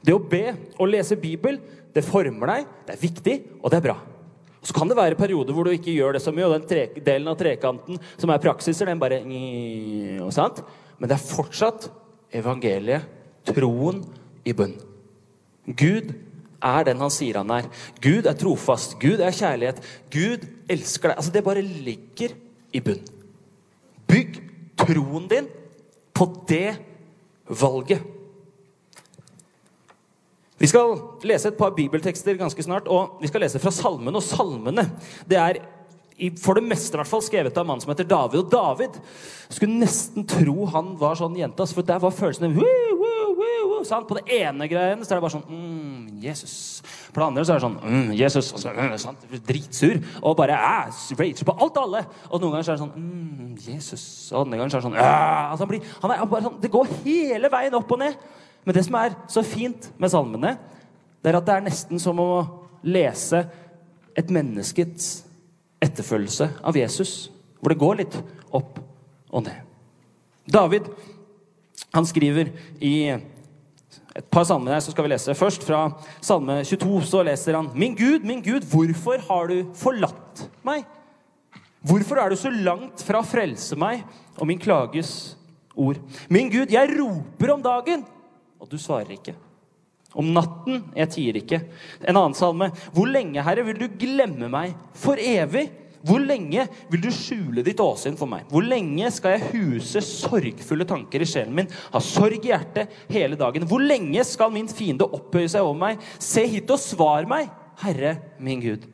Det 0.00 0.14
å 0.14 0.22
be 0.22 0.46
og 0.78 0.88
lese 0.88 1.20
Bibel, 1.20 1.60
det 1.94 2.04
former 2.06 2.50
deg, 2.50 2.66
det 2.86 2.96
er 2.96 3.02
viktig, 3.02 3.36
og 3.62 3.70
det 3.70 3.78
er 3.78 3.86
bra. 3.88 3.96
Og 4.60 4.68
Så 4.68 4.74
kan 4.76 4.88
det 4.88 4.96
være 4.96 5.18
perioder 5.18 5.52
hvor 5.54 5.66
du 5.66 5.74
ikke 5.74 5.92
gjør 5.92 6.16
det 6.16 6.22
så 6.24 6.32
mye, 6.32 6.46
og 6.48 6.56
den 6.56 6.68
tre, 6.68 6.86
delen 7.04 7.28
av 7.30 7.38
trekanten 7.38 8.00
som 8.16 8.32
er 8.32 8.42
praksiser, 8.42 8.88
den 8.88 9.02
bare 9.02 9.20
sant? 10.32 10.62
Men 10.98 11.10
det 11.10 11.18
er 11.18 11.26
fortsatt 11.26 11.88
evangeliet, 12.34 13.04
troen, 13.44 14.02
i 14.44 14.52
bunn. 14.52 14.74
Gud 15.64 16.12
er 16.64 16.86
den 16.88 17.00
han 17.00 17.12
sier 17.12 17.40
han 17.40 17.52
er. 17.54 17.68
Gud 18.04 18.28
er 18.28 18.36
trofast. 18.36 18.96
Gud 19.00 19.22
er 19.24 19.34
kjærlighet. 19.34 19.80
Gud 20.12 20.44
elsker 20.70 21.10
deg. 21.10 21.18
Altså, 21.18 21.32
det 21.32 21.44
bare 21.46 21.64
ligger 21.64 22.34
i 22.74 22.82
bunn. 22.84 23.00
Bygg 24.08 24.40
troen 24.80 25.28
din 25.30 25.48
på 26.14 26.28
det 26.48 26.76
valget. 27.48 28.04
Vi 30.64 30.70
skal 30.70 30.94
lese 31.28 31.50
et 31.50 31.58
par 31.58 31.74
bibeltekster 31.76 32.38
ganske 32.40 32.64
snart, 32.64 32.88
og 32.88 33.18
vi 33.20 33.28
skal 33.28 33.42
lese 33.44 33.60
fra 33.60 33.72
salmene. 33.74 34.16
Og 34.16 34.24
salmene 34.24 34.86
det 35.28 35.36
er 35.36 35.60
for 36.40 36.56
det 36.56 36.62
meste 36.64 36.94
i 36.94 37.00
hvert 37.00 37.10
fall 37.10 37.24
skrevet 37.26 37.56
av 37.58 37.66
en 37.66 37.72
mann 37.72 37.82
som 37.82 37.90
heter 37.92 38.06
David. 38.08 38.44
Og 38.46 38.52
David 38.52 38.96
skulle 39.52 39.76
nesten 39.82 40.24
tro 40.30 40.64
han 40.72 40.94
var 40.96 41.18
sånn 41.20 41.36
jentas, 41.36 41.74
for 41.76 41.84
der 41.84 42.00
var 42.00 42.14
følelsen 42.16 42.54
sant? 43.84 44.08
På 44.08 44.16
det 44.16 44.24
ene 44.40 44.68
greien 44.70 45.02
så 45.04 45.14
er 45.14 45.18
det 45.18 45.24
bare 45.26 45.34
sånn 45.34 45.44
mm, 45.48 46.20
Jesus. 46.22 46.54
På 47.12 47.20
det 47.20 47.26
andre 47.26 47.44
så 47.44 47.54
er 47.54 47.60
det 47.60 47.66
sånn 47.66 47.76
mm, 47.82 48.14
Jesus. 48.16 48.50
Og 48.54 48.62
så, 48.62 48.72
mm, 48.72 48.94
sant? 49.02 49.26
Dritsur. 49.48 50.00
Og 50.22 50.36
bare 50.38 50.56
rager 50.56 51.44
på 51.44 51.56
alt 51.58 51.76
og 51.76 51.82
alle. 51.82 52.04
Og 52.30 52.40
noen 52.40 52.56
ganger 52.56 52.68
så 52.68 52.74
er 52.74 52.78
det 52.78 52.84
sånn 52.86 52.94
mm, 52.96 53.50
Jesus. 53.66 54.06
Og 54.32 54.46
andre 54.46 54.62
ganger 54.62 54.72
så 54.72 54.80
er 54.80 54.84
det 54.84 54.88
sånn 54.88 54.98
altså, 55.02 55.66
han 55.66 55.72
blir, 55.74 55.92
han 56.06 56.14
er 56.16 56.24
bare 56.32 56.48
sånn, 56.48 56.58
Det 56.64 56.72
går 56.72 56.96
hele 57.04 57.52
veien 57.52 57.78
opp 57.80 57.94
og 57.96 58.02
ned. 58.06 58.24
Men 58.64 58.76
det 58.76 58.84
som 58.86 58.96
er 58.98 59.16
så 59.30 59.44
fint 59.46 59.90
med 60.00 60.12
salmene, 60.12 60.54
det 61.22 61.30
er 61.30 61.38
at 61.38 61.46
det 61.48 61.56
er 61.56 61.66
nesten 61.66 62.00
som 62.00 62.20
å 62.20 62.30
lese 62.84 63.44
et 64.16 64.30
menneskets 64.32 65.24
etterfølgelse 65.84 66.48
av 66.64 66.76
Jesus, 66.78 67.30
hvor 67.60 67.72
det 67.72 67.80
går 67.80 68.00
litt 68.02 68.16
opp 68.54 68.80
og 69.34 69.46
ned. 69.46 69.60
David 70.44 70.88
han 71.94 72.06
skriver 72.06 72.50
i 72.84 72.94
et 74.14 74.26
par 74.30 74.44
salmer 74.46 74.76
her, 74.76 74.82
så 74.84 74.92
skal 74.94 75.06
vi 75.06 75.10
lese. 75.10 75.34
Først 75.34 75.64
fra 75.66 75.86
salme 76.22 76.60
22 76.66 77.00
så 77.08 77.22
leser 77.26 77.58
han 77.58 77.72
Min 77.74 77.96
Gud, 77.98 78.26
min 78.26 78.42
Gud, 78.44 78.66
hvorfor 78.70 79.22
har 79.28 79.50
du 79.50 79.72
forlatt 79.78 80.44
meg? 80.66 80.84
Hvorfor 81.84 82.20
er 82.20 82.30
du 82.30 82.38
så 82.38 82.52
langt 82.52 83.02
fra 83.04 83.20
å 83.20 83.26
frelse 83.26 83.76
meg 83.76 84.04
og 84.38 84.48
min 84.48 84.60
klages 84.62 85.34
ord? 85.74 85.98
Min 86.32 86.48
Gud, 86.52 86.72
jeg 86.72 86.94
roper 86.94 87.52
om 87.56 87.64
dagen, 87.64 88.04
og 88.60 88.70
du 88.70 88.78
svarer 88.80 89.16
ikke. 89.16 89.34
Om 90.14 90.30
natten 90.34 90.84
jeg 90.94 91.10
tier 91.10 91.38
ikke. 91.40 91.58
En 92.06 92.14
annen 92.14 92.36
salme. 92.38 92.70
Hvor 92.94 93.08
lenge, 93.10 93.42
Herre, 93.42 93.64
vil 93.66 93.80
du 93.80 93.88
glemme 93.98 94.50
meg 94.52 94.76
for 94.98 95.18
evig? 95.18 95.66
Hvor 96.04 96.20
lenge 96.20 96.66
vil 96.92 97.00
du 97.00 97.08
skjule 97.14 97.64
ditt 97.64 97.80
åsyn 97.80 98.16
for 98.20 98.28
meg? 98.28 98.44
Hvor 98.52 98.64
lenge 98.66 99.08
skal 99.14 99.38
jeg 99.38 99.52
huse 99.54 100.02
sorgfulle 100.04 100.84
tanker 100.88 101.24
i 101.24 101.28
sjelen 101.28 101.56
min, 101.56 101.70
ha 101.94 102.02
sorg 102.04 102.44
i 102.44 102.52
hjertet 102.52 102.92
hele 103.08 103.38
dagen? 103.40 103.64
Hvor 103.68 103.80
lenge 103.80 104.24
skal 104.28 104.52
min 104.52 104.68
fiende 104.68 105.08
opphøye 105.08 105.48
seg 105.48 105.64
over 105.64 105.80
meg? 105.80 106.04
Se 106.20 106.44
hit 106.44 106.70
og 106.70 106.82
svar 106.82 107.24
meg, 107.30 107.48
Herre 107.80 108.18
min 108.38 108.60
Gud. 108.62 108.84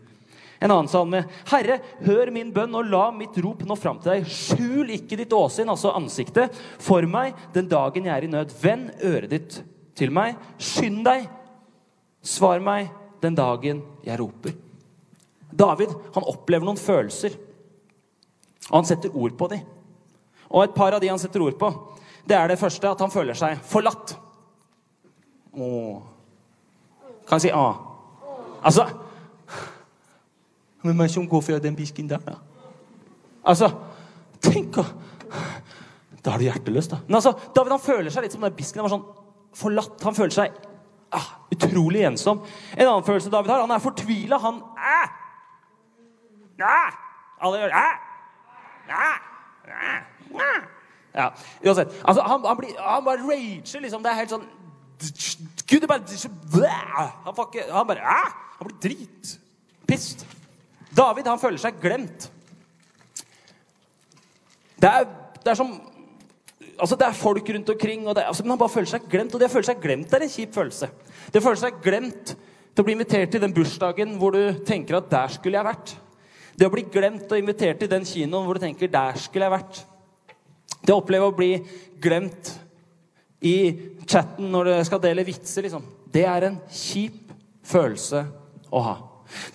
En 0.60 0.68
annen 0.68 0.88
salme. 0.92 1.22
Herre, 1.48 1.78
hør 2.04 2.30
min 2.34 2.52
bønn 2.52 2.74
og 2.76 2.88
la 2.92 3.06
mitt 3.16 3.36
rop 3.40 3.62
nå 3.64 3.76
fram 3.80 4.00
til 4.02 4.12
deg. 4.12 4.28
Skjul 4.28 4.92
ikke 4.92 5.16
ditt 5.22 5.32
åsyn, 5.32 5.70
altså 5.72 5.94
ansiktet, 5.96 6.56
for 6.82 7.06
meg 7.08 7.32
den 7.54 7.70
dagen 7.70 8.08
jeg 8.08 8.12
er 8.12 8.26
i 8.26 8.32
nød. 8.32 8.52
Vend 8.60 8.90
øret 9.00 9.32
ditt 9.32 9.60
til 9.96 10.12
meg. 10.12 10.36
Skynd 10.60 11.00
deg. 11.08 11.24
Svar 12.20 12.60
meg 12.60 12.92
den 13.24 13.38
dagen 13.38 13.80
jeg 14.04 14.20
roper. 14.20 14.52
David 15.50 15.96
han 16.14 16.28
opplever 16.28 16.68
noen 16.68 16.78
følelser, 16.78 17.34
og 18.68 18.76
han 18.82 18.88
setter 18.88 19.16
ord 19.16 19.32
på 19.40 19.48
dem. 19.50 19.64
Og 20.50 20.64
et 20.66 20.76
par 20.76 20.94
av 20.94 21.02
de 21.02 21.08
han 21.10 21.18
setter 21.20 21.42
ord 21.42 21.56
på, 21.58 21.72
det 22.28 22.36
er 22.36 22.52
det 22.52 22.60
første 22.60 22.90
at 22.90 23.00
han 23.00 23.12
føler 23.12 23.38
seg 23.38 23.58
forlatt. 23.66 24.12
Åh. 25.56 26.02
Kan 27.26 27.40
jeg 27.40 27.48
si 27.48 27.54
A? 27.56 27.68
Altså 28.60 28.84
Hvem 30.82 30.96
man 30.96 31.08
som 31.12 31.28
går 31.28 31.40
for 31.44 31.62
den 31.62 31.76
bisken 31.76 32.08
der, 32.08 32.22
da? 32.24 32.38
Altså, 33.44 33.70
tenk 34.40 34.80
å 34.80 34.84
Da 36.20 36.34
er 36.34 36.40
du 36.40 36.44
hjerteløs, 36.44 36.88
da. 36.92 36.98
Men 37.06 37.16
altså, 37.16 37.32
David 37.56 37.72
han 37.72 37.80
føler 37.80 38.12
seg 38.12 38.26
litt 38.26 38.34
som 38.34 38.42
den 38.44 38.56
bisken. 38.56 38.82
Han 38.82 38.88
var 38.88 38.92
sånn 38.92 39.06
forlatt. 39.56 40.02
Han 40.04 40.16
føler 40.16 40.34
seg 40.34 40.58
ah, 41.16 41.28
utrolig 41.54 42.02
ensom. 42.04 42.42
En 42.76 42.90
annen 42.90 43.06
følelse 43.06 43.32
David 43.32 43.54
har, 43.54 43.62
han 43.64 43.72
er 43.72 43.80
fortvila. 43.80 44.36
Han 44.42 44.58
æ! 44.76 44.98
Æ! 46.60 46.80
Alle 47.40 47.62
gjør 47.62 47.72
æ! 47.78 47.86
Æ! 48.90 49.08
Æ! 49.70 49.94
Æ! 50.36 50.50
Ja, 51.14 51.30
uansett. 51.64 51.96
Altså, 52.04 52.22
han, 52.22 52.44
han, 52.46 52.58
blir, 52.60 52.76
han 52.76 53.06
bare 53.06 53.24
rager, 53.24 53.80
liksom. 53.80 54.04
Det 54.04 54.12
er 54.12 54.20
helt 54.20 54.34
sånn 54.36 54.48
Gud, 55.64 55.80
det 55.80 55.88
bare 55.88 56.02
Han, 57.24 57.32
får 57.32 57.48
ikke, 57.48 57.64
han 57.72 57.88
bare 57.88 58.04
æ! 58.04 58.20
Han 58.58 58.68
blir 58.68 58.76
dritpissed. 58.84 60.26
David 60.96 61.28
han 61.30 61.40
føler 61.40 61.62
seg 61.62 61.78
glemt. 61.82 62.26
Det 64.80 64.90
er, 64.90 65.06
det 65.40 65.52
er 65.52 65.58
som 65.58 65.72
altså 66.80 66.96
Det 66.96 67.06
er 67.06 67.16
folk 67.16 67.48
rundt 67.54 67.70
omkring, 67.70 68.06
og 68.08 68.14
det, 68.16 68.24
altså, 68.24 68.42
men 68.42 68.54
han 68.54 68.58
bare 68.58 68.72
føler 68.72 68.88
seg 68.88 69.08
glemt. 69.12 69.34
Og 69.34 69.40
det 69.40 69.50
å 69.50 69.52
føle 69.52 69.68
seg 69.68 69.82
glemt 69.82 70.14
er 70.16 70.24
en 70.24 70.32
kjip 70.32 70.54
følelse. 70.56 70.88
Det 71.28 71.42
å 71.42 71.44
føle 71.44 71.60
seg 71.60 71.82
glemt 71.84 72.32
til 72.32 72.82
å 72.82 72.86
bli 72.86 72.94
invitert 72.96 73.34
til 73.34 73.42
den 73.42 73.54
bursdagen 73.54 74.16
hvor 74.20 74.32
du 74.36 74.62
tenker 74.66 74.96
at 74.96 75.10
der 75.12 75.34
skulle 75.34 75.60
jeg 75.60 75.68
vært. 75.68 75.92
Det 76.56 76.68
å 76.68 76.72
bli 76.72 76.86
glemt 76.92 77.28
og 77.28 77.40
invitert 77.40 77.82
til 77.82 77.90
den 77.90 78.06
kinoen 78.08 78.46
hvor 78.46 78.56
du 78.56 78.64
tenker 78.64 78.90
der 78.92 79.20
skulle 79.20 79.48
jeg 79.48 79.56
vært. 79.58 79.82
Det 80.80 80.94
å 80.94 81.02
oppleve 81.02 81.28
å 81.28 81.36
bli 81.36 81.52
glemt 82.00 82.54
i 83.44 83.56
chatten 84.08 84.48
når 84.52 84.70
du 84.70 84.74
skal 84.88 85.02
dele 85.04 85.24
vitser, 85.26 85.64
liksom. 85.64 85.84
Det 86.10 86.24
er 86.28 86.48
en 86.48 86.58
kjip 86.72 87.30
følelse 87.66 88.24
å 88.72 88.82
ha. 88.84 88.96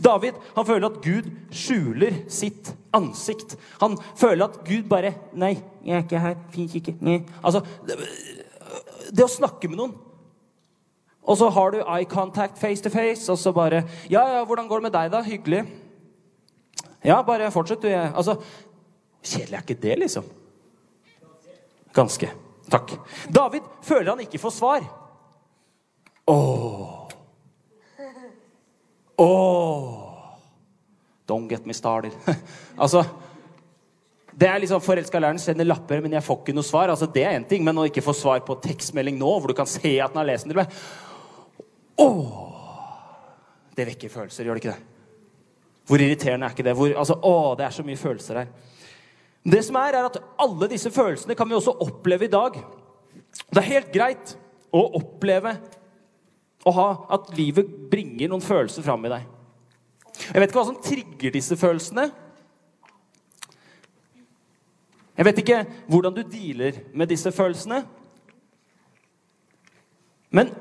David 0.03 0.38
han 0.55 0.67
føler 0.67 0.88
at 0.89 1.00
Gud 1.03 1.29
skjuler 1.53 2.22
sitt 2.32 2.72
ansikt. 2.96 3.58
Han 3.82 3.98
føler 4.17 4.48
at 4.48 4.60
Gud 4.67 4.89
bare 4.91 5.13
Nei, 5.34 5.55
jeg 5.86 5.98
er 5.98 6.03
ikke 6.05 6.24
her. 6.24 6.36
Fins 6.53 6.75
ikke. 6.77 6.96
Nei. 7.05 7.22
Altså, 7.44 7.63
det, 7.88 7.98
det 9.12 9.25
å 9.25 9.32
snakke 9.32 9.70
med 9.70 9.79
noen 9.79 9.96
Og 11.25 11.38
så 11.39 11.50
har 11.50 11.74
du 11.74 11.79
eye 11.82 12.05
contact 12.10 12.60
face 12.62 12.84
to 12.84 12.91
face, 12.94 13.25
og 13.32 13.39
så 13.41 13.53
bare 13.55 13.84
Ja, 14.10 14.24
ja, 14.38 14.46
hvordan 14.46 14.70
går 14.70 14.82
det 14.82 14.88
med 14.89 14.96
deg, 14.98 15.12
da? 15.13 15.24
Hyggelig. 15.25 15.65
Ja, 17.05 17.22
bare 17.25 17.51
fortsett, 17.53 17.82
du. 17.82 17.91
Altså, 17.91 18.39
Kjedelig 19.25 19.58
er 19.58 19.63
ikke 19.63 19.82
det, 19.82 19.96
liksom. 20.03 20.25
Ganske. 21.96 22.29
Takk. 22.70 22.91
David 23.34 23.65
føler 23.86 24.12
han 24.12 24.22
ikke 24.25 24.41
får 24.41 24.53
svar. 24.53 24.86
Åh. 26.29 26.75
Oh, 29.17 30.38
don't 31.27 31.48
get 31.50 31.65
me 31.65 31.74
started. 31.74 32.12
altså, 32.77 33.05
det 34.36 34.48
er 34.50 34.60
liksom 34.60 34.81
Forelska 34.84 35.19
læreren 35.19 35.39
sender 35.39 35.67
lapper, 35.67 36.01
men 36.03 36.17
jeg 36.17 36.24
får 36.25 36.41
ikke 36.41 36.55
noe 36.57 36.67
svar. 36.67 36.91
altså 36.91 37.07
Det 37.07 37.24
er 37.24 37.38
en 37.38 37.48
ting, 37.48 37.63
Men 37.63 37.77
å 37.79 37.86
ikke 37.88 38.03
få 38.03 38.13
svar 38.13 38.41
på 38.43 38.57
tekstmelding 38.63 39.17
nå, 39.19 39.31
hvor 39.39 39.51
du 39.51 39.55
kan 39.55 39.69
se 39.69 39.95
at 40.03 40.12
den 40.12 40.19
har 40.19 40.27
lest 40.27 40.50
den 40.50 40.60
oh, 42.03 42.51
Det 43.75 43.88
vekker 43.88 44.12
følelser, 44.12 44.43
gjør 44.43 44.60
det 44.60 44.65
ikke 44.65 44.75
det? 44.75 44.84
Hvor 45.86 46.01
irriterende 46.01 46.48
er 46.48 46.55
ikke 46.55 46.65
det? 46.65 46.74
Hvor, 46.75 46.91
altså, 46.98 47.15
å, 47.22 47.53
det 47.55 47.67
er 47.67 47.75
så 47.77 47.86
mye 47.86 48.00
følelser 48.00 48.41
her. 48.41 48.51
Det 49.45 49.62
som 49.62 49.77
er, 49.77 49.95
er 50.00 50.07
at 50.10 50.17
alle 50.41 50.67
disse 50.72 50.89
følelsene 50.91 51.36
kan 51.38 51.48
vi 51.48 51.55
også 51.55 51.75
oppleve 51.86 52.25
i 52.25 52.34
dag. 52.34 52.57
Det 53.45 53.62
er 53.62 53.69
helt 53.69 53.91
greit 53.93 54.34
å 54.74 54.81
oppleve 54.98 55.53
å 56.65 56.74
ha 56.74 56.89
at 57.13 57.31
livet 57.38 57.69
bringer 57.91 58.31
noen 58.31 58.43
følelser 58.43 58.86
fram 58.86 59.05
i 59.05 59.12
deg. 59.13 59.25
Jeg 60.25 60.41
vet 60.41 60.50
ikke 60.50 60.60
hva 60.62 60.69
som 60.69 60.81
trigger 60.81 61.36
disse 61.36 61.57
følelsene. 61.60 62.07
Jeg 65.15 65.27
vet 65.27 65.41
ikke 65.43 65.60
hvordan 65.91 66.15
du 66.15 66.24
dealer 66.27 66.79
med 66.95 67.12
disse 67.12 67.31
følelsene. 67.31 67.84
Men 70.36 70.51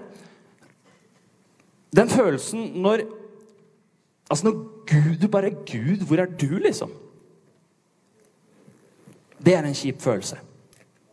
den 1.95 2.11
følelsen 2.11 2.73
når 2.83 3.07
Altså 4.33 4.47
når 4.47 4.55
Gud 4.89 5.19
Du 5.21 5.29
bare 5.29 5.51
er 5.51 5.65
Gud. 5.69 6.07
Hvor 6.09 6.19
er 6.19 6.27
du, 6.27 6.57
liksom? 6.59 6.93
Det 9.45 9.53
er 9.55 9.67
en 9.69 9.77
kjip 9.77 10.01
følelse. 10.01 10.39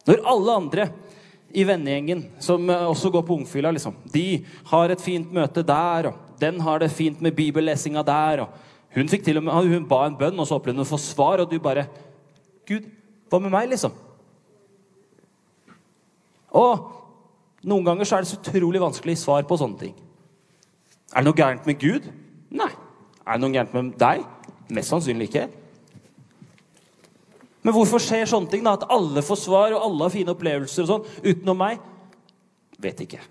Når 0.07 0.23
alle 0.31 0.53
andre 0.55 0.85
i 1.53 1.65
vennegjengen 1.67 2.25
som 2.43 2.69
eh, 2.69 2.85
også 2.89 3.11
går 3.13 3.23
på 3.27 3.37
Ungfylla. 3.39 3.71
Liksom. 3.75 3.95
De 4.13 4.43
har 4.71 4.93
et 4.93 5.01
fint 5.01 5.33
møte 5.33 5.63
der, 5.65 6.11
og 6.11 6.39
den 6.41 6.59
har 6.63 6.81
det 6.81 6.91
fint 6.93 7.21
med 7.21 7.35
bibellesinga 7.37 8.03
der. 8.07 8.45
og 8.45 8.95
Hun 8.95 9.11
fikk 9.11 9.25
til 9.25 9.39
og 9.41 9.45
med, 9.47 9.73
hun 9.73 9.87
ba 9.89 10.05
en 10.07 10.17
bønn, 10.19 10.39
og 10.39 10.47
så 10.47 10.57
opplevde 10.57 10.81
hun 10.81 10.87
å 10.87 10.93
få 10.93 11.01
svar, 11.01 11.43
og 11.43 11.51
du 11.51 11.59
bare 11.61 11.87
Gud, 12.67 12.85
hva 13.31 13.39
med 13.41 13.51
meg, 13.53 13.69
liksom? 13.71 13.93
Og 16.55 16.87
noen 17.67 17.87
ganger 17.87 18.07
så 18.07 18.17
er 18.17 18.23
det 18.23 18.31
så 18.31 18.39
utrolig 18.39 18.81
vanskelig 18.81 19.17
svar 19.21 19.45
på 19.47 19.57
sånne 19.59 19.79
ting. 19.79 19.95
Er 21.11 21.21
det 21.21 21.27
noe 21.27 21.37
gærent 21.37 21.67
med 21.67 21.79
Gud? 21.81 22.07
Nei. 22.51 22.69
Er 23.25 23.37
det 23.37 23.43
noe 23.43 23.53
gærent 23.53 23.75
med 23.75 23.91
deg? 23.99 24.23
Mest 24.71 24.93
sannsynlig 24.93 25.29
ikke. 25.29 25.47
Men 27.61 27.75
hvorfor 27.75 28.01
skjer 28.01 28.29
sånne 28.29 28.49
ting? 28.49 28.63
da? 28.65 28.73
At 28.77 28.87
alle 28.89 29.21
får 29.25 29.39
svar, 29.43 29.75
og 29.75 29.85
alle 29.85 30.07
har 30.07 30.13
fine 30.13 30.33
opplevelser 30.33 30.85
og 30.85 30.89
sånn, 30.89 31.21
utenom 31.21 31.59
meg? 31.61 31.83
Vet 32.81 33.03
ikke. 33.05 33.21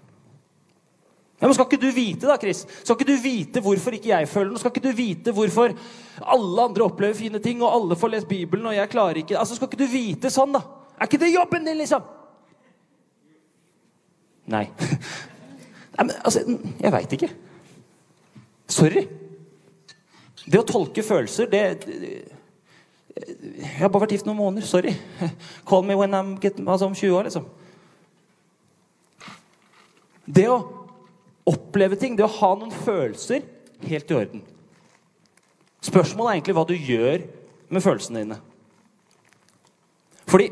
Ja, 1.40 1.48
men 1.48 1.54
Skal 1.56 1.66
ikke 1.70 1.80
du 1.80 1.88
vite, 1.96 2.28
da, 2.28 2.36
Chris? 2.38 2.66
Skal 2.82 2.98
ikke 2.98 3.08
du 3.08 3.16
vite 3.22 3.62
hvorfor 3.64 3.96
ikke 3.96 4.12
jeg 4.12 4.28
føler 4.28 4.52
noe? 4.52 4.60
Skal 4.60 4.74
ikke 4.74 4.84
du 4.84 4.92
vite 4.92 5.32
hvorfor 5.34 5.72
alle 6.20 6.66
andre 6.68 6.84
opplever 6.84 7.16
fine 7.16 7.40
ting, 7.42 7.62
og 7.64 7.72
alle 7.72 7.96
får 7.96 8.12
lest 8.12 8.28
Bibelen, 8.28 8.68
og 8.68 8.76
jeg 8.76 8.92
klarer 8.92 9.22
ikke 9.22 9.38
Altså, 9.40 9.56
Skal 9.56 9.70
ikke 9.70 9.80
du 9.80 9.88
vite 9.88 10.30
sånn, 10.32 10.52
da? 10.52 10.60
Er 11.00 11.08
ikke 11.08 11.22
det 11.22 11.32
jobben 11.32 11.64
din, 11.64 11.80
liksom? 11.80 12.04
Nei. 14.52 14.66
Nei, 15.96 16.04
men 16.04 16.12
altså 16.20 16.44
Jeg 16.44 16.92
veit 16.92 17.16
ikke. 17.16 17.30
Sorry. 18.70 19.06
Det 20.44 20.60
å 20.60 20.68
tolke 20.68 21.02
følelser, 21.04 21.48
det 21.50 21.64
jeg 23.10 23.78
har 23.80 23.90
bare 23.90 24.04
vært 24.04 24.14
gift 24.14 24.28
noen 24.28 24.38
måneder. 24.38 24.66
Sorry. 24.66 24.94
Call 25.68 25.82
me 25.86 25.96
when 25.98 26.14
I'm 26.14 26.36
get, 26.40 26.60
altså 26.60 26.86
om 26.86 26.94
20 26.94 27.16
år, 27.16 27.26
liksom. 27.28 27.48
Det 30.30 30.46
å 30.50 30.60
oppleve 31.50 31.98
ting, 31.98 32.14
det 32.16 32.26
å 32.26 32.34
ha 32.38 32.52
noen 32.54 32.70
følelser, 32.70 33.42
helt 33.82 34.12
i 34.12 34.16
orden. 34.16 34.44
Spørsmålet 35.82 36.30
er 36.30 36.38
egentlig 36.38 36.56
hva 36.58 36.66
du 36.68 36.76
gjør 36.76 37.24
med 37.72 37.82
følelsene 37.82 38.22
dine. 38.22 38.38
Fordi 40.30 40.50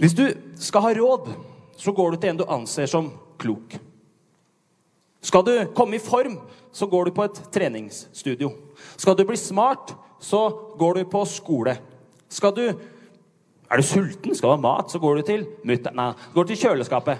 hvis 0.00 0.14
du 0.16 0.24
skal 0.58 0.86
ha 0.86 0.94
råd, 0.96 1.28
så 1.76 1.92
går 1.92 2.14
du 2.14 2.22
til 2.22 2.32
en 2.32 2.40
du 2.40 2.46
anser 2.48 2.88
som 2.90 3.10
klok. 3.42 3.76
Skal 5.24 5.44
du 5.44 5.52
komme 5.76 5.98
i 5.98 6.02
form, 6.02 6.38
så 6.72 6.86
går 6.90 7.08
du 7.08 7.16
på 7.16 7.26
et 7.26 7.42
treningsstudio. 7.52 8.50
Skal 8.96 9.16
du 9.18 9.24
bli 9.28 9.36
smart, 9.38 9.94
så 10.20 10.42
går 10.78 11.00
du 11.00 11.04
på 11.10 11.24
skole. 11.28 11.78
Skal 12.28 12.54
du 12.56 12.66
Er 13.70 13.80
du 13.80 13.82
sulten, 13.82 14.34
skal 14.36 14.52
du 14.52 14.54
ha 14.54 14.60
mat, 14.60 14.90
så 14.92 14.98
går 15.00 15.16
du 15.16 15.22
til 15.26 15.46
mutter'n. 15.64 15.96
Nei, 15.96 16.12
går 16.34 16.44
til 16.46 16.58
kjøleskapet. 16.60 17.18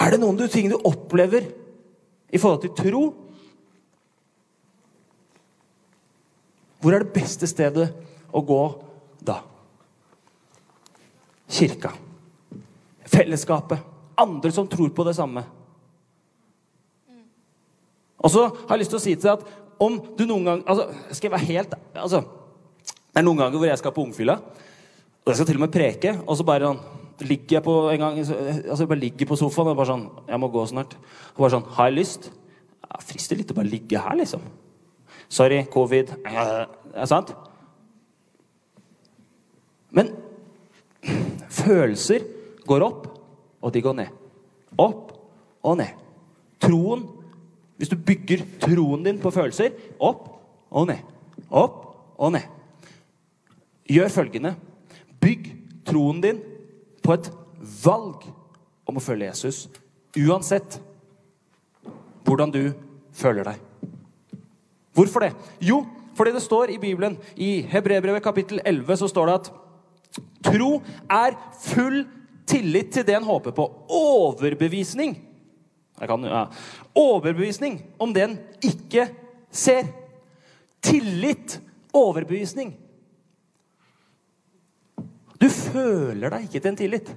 Er 0.00 0.14
det 0.14 0.20
noen 0.22 0.38
du, 0.38 0.46
ting 0.48 0.70
du 0.70 0.78
opplever 0.78 1.50
i 2.30 2.38
forhold 2.38 2.62
til 2.62 2.72
tro? 2.78 3.02
Hvor 6.80 6.94
er 6.94 7.04
det 7.04 7.12
beste 7.12 7.50
stedet 7.50 7.90
å 8.32 8.40
gå 8.40 8.62
da? 9.20 9.42
Kirka. 11.50 11.92
Fellesskapet. 13.10 13.82
Andre 14.20 14.52
som 14.54 14.68
tror 14.70 14.94
på 14.94 15.04
det 15.04 15.18
samme. 15.18 15.44
Og 18.20 18.32
så 18.32 18.46
har 18.52 18.74
jeg 18.74 18.82
lyst 18.84 18.94
til 18.94 19.00
å 19.00 19.02
si 19.02 19.16
til 19.16 19.28
deg 19.28 19.40
at 19.40 19.80
om 19.80 19.96
du 20.16 20.26
noen 20.28 20.44
gang 20.44 20.62
altså, 20.68 20.90
Skal 21.16 21.30
jeg 21.30 21.34
være 21.38 21.48
helt 21.48 21.76
altså, 21.96 22.20
Det 22.92 23.20
er 23.22 23.24
noen 23.24 23.40
ganger 23.40 23.56
hvor 23.56 23.70
jeg 23.70 23.80
skal 23.80 23.94
på 23.96 24.04
ungfylla, 24.04 24.36
og 25.24 25.30
jeg 25.30 25.38
skal 25.38 25.48
til 25.48 25.60
og 25.60 25.64
med 25.64 25.72
preke, 25.74 26.12
og 26.26 26.36
så 26.36 26.46
bare 26.46 26.68
sånn 26.68 26.82
ligger 27.20 27.58
jeg 27.58 27.64
på 27.66 27.74
en 27.92 28.00
gang, 28.00 28.18
altså 28.20 28.78
jeg 28.80 28.88
bare 28.88 29.02
ligger 29.02 29.28
på 29.28 29.36
sofaen 29.36 29.72
og 29.72 29.76
bare 29.76 29.90
sånn 29.90 30.06
Jeg 30.28 30.40
må 30.40 30.48
gå 30.52 30.62
snart. 30.70 30.94
Og 31.34 31.42
bare 31.42 31.52
sånn 31.52 31.66
Har 31.76 31.90
jeg 31.90 31.98
lyst? 31.98 32.30
Ja, 32.86 33.00
frister 33.04 33.36
litt 33.36 33.52
å 33.52 33.56
bare 33.58 33.68
ligge 33.68 34.00
her, 34.00 34.16
liksom. 34.16 34.44
Sorry, 35.28 35.60
covid. 35.70 36.14
Er 36.26 36.66
det 36.96 37.10
sant? 37.10 37.34
Men 39.94 40.14
følelser 41.50 42.24
går 42.66 42.82
opp, 42.86 43.06
og 43.60 43.74
de 43.74 43.82
går 43.84 43.96
ned. 44.00 44.16
Opp 44.80 45.12
og 45.66 45.76
ned. 45.78 45.98
Troen 46.62 47.04
hvis 47.80 47.88
du 47.88 47.96
bygger 47.96 48.44
troen 48.60 49.04
din 49.06 49.20
på 49.20 49.32
følelser 49.32 49.72
opp 49.96 50.26
og 50.70 50.90
ned, 50.90 51.00
opp 51.48 51.78
og 52.20 52.34
ned 52.36 52.44
gjør 53.90 54.12
følgende. 54.12 54.54
Bygg 55.20 55.48
troen 55.88 56.20
din 56.22 56.42
på 57.02 57.14
et 57.16 57.30
valg 57.84 58.26
om 58.88 58.98
å 58.98 59.02
følge 59.02 59.30
Jesus, 59.30 59.64
uansett 60.18 60.78
hvordan 62.26 62.52
du 62.54 62.62
føler 63.16 63.46
deg. 63.46 63.96
Hvorfor 64.94 65.24
det? 65.24 65.32
Jo, 65.64 65.82
fordi 66.18 66.34
det 66.34 66.44
står 66.44 66.74
i 66.74 66.78
Bibelen, 66.82 67.16
i 67.36 67.60
Hebrebrevet 67.70 68.22
kapittel 68.24 68.60
11, 68.64 69.00
så 69.00 69.08
står 69.10 69.30
det 69.30 69.36
at 69.40 69.50
tro 70.50 70.70
er 71.08 71.36
full 71.62 72.02
tillit 72.50 72.90
til 72.94 73.06
det 73.06 73.16
en 73.16 73.28
håper 73.28 73.54
på. 73.56 73.66
Overbevisning. 73.88 75.14
Kan, 76.00 76.24
ja. 76.24 76.46
Overbevisning 76.96 77.80
om 78.00 78.12
det 78.16 78.22
en 78.24 78.38
ikke 78.64 79.08
ser. 79.52 79.90
Tillit. 80.80 81.58
Overbevisning. 81.92 82.72
Du 85.40 85.48
føler 85.48 86.32
deg 86.32 86.46
ikke 86.46 86.60
til 86.60 86.70
en 86.70 86.78
tillit. 86.78 87.10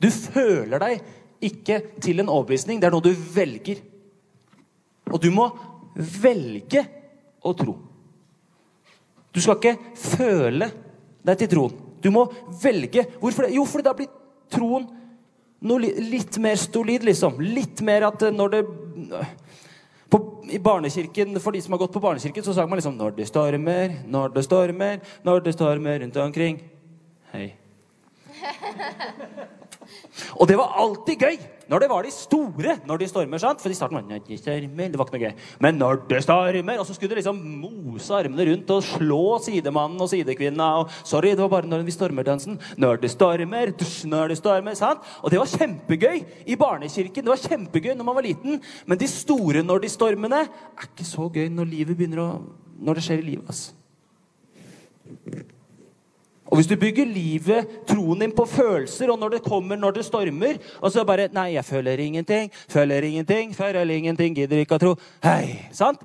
Du 0.00 0.08
føler 0.10 0.82
deg 0.82 1.02
ikke 1.50 1.80
til 2.02 2.22
en 2.22 2.30
overbevisning. 2.30 2.80
Det 2.80 2.88
er 2.88 2.94
noe 2.94 3.04
du 3.04 3.12
velger. 3.34 3.82
Og 5.10 5.18
du 5.22 5.30
må 5.34 5.48
velge 5.94 6.84
å 7.42 7.54
tro. 7.56 7.76
Du 9.30 9.38
skal 9.42 9.58
ikke 9.58 9.76
føle 9.98 10.70
deg 11.26 11.42
til 11.42 11.52
troen. 11.54 11.76
Du 12.00 12.10
må 12.14 12.24
velge. 12.62 13.04
Hvorfor 13.20 13.46
det? 13.46 13.54
Jo, 13.54 13.66
fordi 13.68 13.86
da 13.86 13.94
blir 13.96 14.10
troen 14.50 14.88
noe 15.60 15.78
litt 15.80 16.38
mer 16.40 16.56
stolid, 16.60 17.04
liksom. 17.08 17.40
Litt 17.40 17.80
mer 17.84 18.02
at 18.08 18.20
når 18.32 18.54
det 18.54 18.60
på, 20.10 20.18
I 20.50 20.58
barnekirken, 20.58 21.40
For 21.40 21.54
de 21.54 21.62
som 21.62 21.76
har 21.76 21.84
gått 21.84 21.94
på 21.94 22.02
barnekirken, 22.02 22.44
så 22.44 22.54
sang 22.54 22.68
man 22.68 22.78
liksom 22.78 22.96
'Når 22.96 23.16
det 23.16 23.28
stormer, 23.28 23.96
når 24.06 24.34
det 24.34 24.44
stormer, 24.44 25.00
når 25.24 25.44
det 25.44 25.54
stormer 25.54 26.00
rundt 26.00 26.16
omkring'. 26.16 26.60
Hei. 27.32 27.54
Og 30.40 30.48
det 30.48 30.56
var 30.56 30.72
alltid 30.76 31.18
gøy 31.18 31.38
når 31.70 31.84
det 31.84 31.88
var 31.90 32.02
de 32.02 32.10
store 32.10 32.76
når 32.86 32.98
de 32.98 33.08
stormer. 33.08 33.38
sant? 33.38 33.60
For 33.62 33.70
i 33.70 33.76
starten 33.78 33.96
var 33.96 34.06
det, 34.08 34.24
de 34.26 34.38
stormer, 34.38 34.88
det 34.90 34.98
var 34.98 35.06
ikke 35.06 35.18
noe 35.18 35.28
gøy. 35.28 35.34
Men 35.62 35.78
når 35.78 36.00
det 36.10 36.22
stormer 36.24 36.78
Og 36.80 36.86
så 36.86 36.94
skulle 36.94 37.10
de 37.14 37.20
liksom 37.20 37.38
mose 37.60 38.14
armene 38.14 38.46
rundt 38.48 38.70
og 38.74 38.82
slå 38.82 39.38
sidemannen 39.44 40.00
og 40.00 40.10
sidekvinna. 40.10 40.68
Og 40.80 40.90
sorry, 41.04 41.30
det 41.30 41.44
var 41.44 41.48
bare 41.48 41.70
når 41.70 41.84
vi 41.86 41.94
stormer-dansen. 41.94 42.58
Når 42.76 43.00
det 43.04 43.10
stormer, 43.10 43.70
dusj, 43.70 44.06
når 44.10 44.28
det 44.28 44.38
stormer. 44.38 44.74
sant? 44.74 44.98
Og 45.22 45.30
det 45.30 45.38
var 45.38 45.46
kjempegøy 45.46 46.24
i 46.46 46.56
barnekirken. 46.56 47.24
Det 47.24 47.30
var 47.30 47.46
kjempegøy 47.48 47.94
når 47.94 48.04
man 48.04 48.18
var 48.18 48.26
liten. 48.26 48.60
Men 48.86 48.98
de 48.98 49.06
store 49.06 49.62
når 49.62 49.86
de 49.86 49.88
stormene 49.88 50.42
er 50.42 50.90
ikke 50.90 51.06
så 51.06 51.30
gøy 51.30 51.48
når 51.54 51.70
livet 51.70 51.96
begynner 51.96 52.24
å, 52.24 52.28
når 52.80 52.98
det 52.98 53.06
skjer 53.06 53.22
i 53.22 53.30
livet. 53.30 53.46
altså. 53.46 53.72
Og 56.50 56.56
Hvis 56.58 56.66
du 56.66 56.76
bygger 56.76 57.06
livet, 57.06 57.68
troen 57.86 58.20
din, 58.20 58.32
på 58.34 58.44
følelser, 58.46 59.10
og 59.10 59.18
når 59.18 59.36
det 59.36 59.42
kommer 59.42 59.76
når 59.76 59.90
det 59.90 60.04
stormer 60.04 60.58
Og 60.80 60.92
så 60.92 61.04
bare 61.04 61.28
Nei, 61.32 61.54
jeg 61.54 61.64
føler 61.64 61.98
ingenting, 61.98 62.50
føler 62.68 63.02
ingenting, 63.02 63.54
føler 63.54 63.90
ingenting, 63.90 64.34
gidder 64.34 64.64
ikke 64.64 64.74
å 64.74 64.82
tro. 64.82 64.94
Hei, 65.22 65.70
sant? 65.72 66.02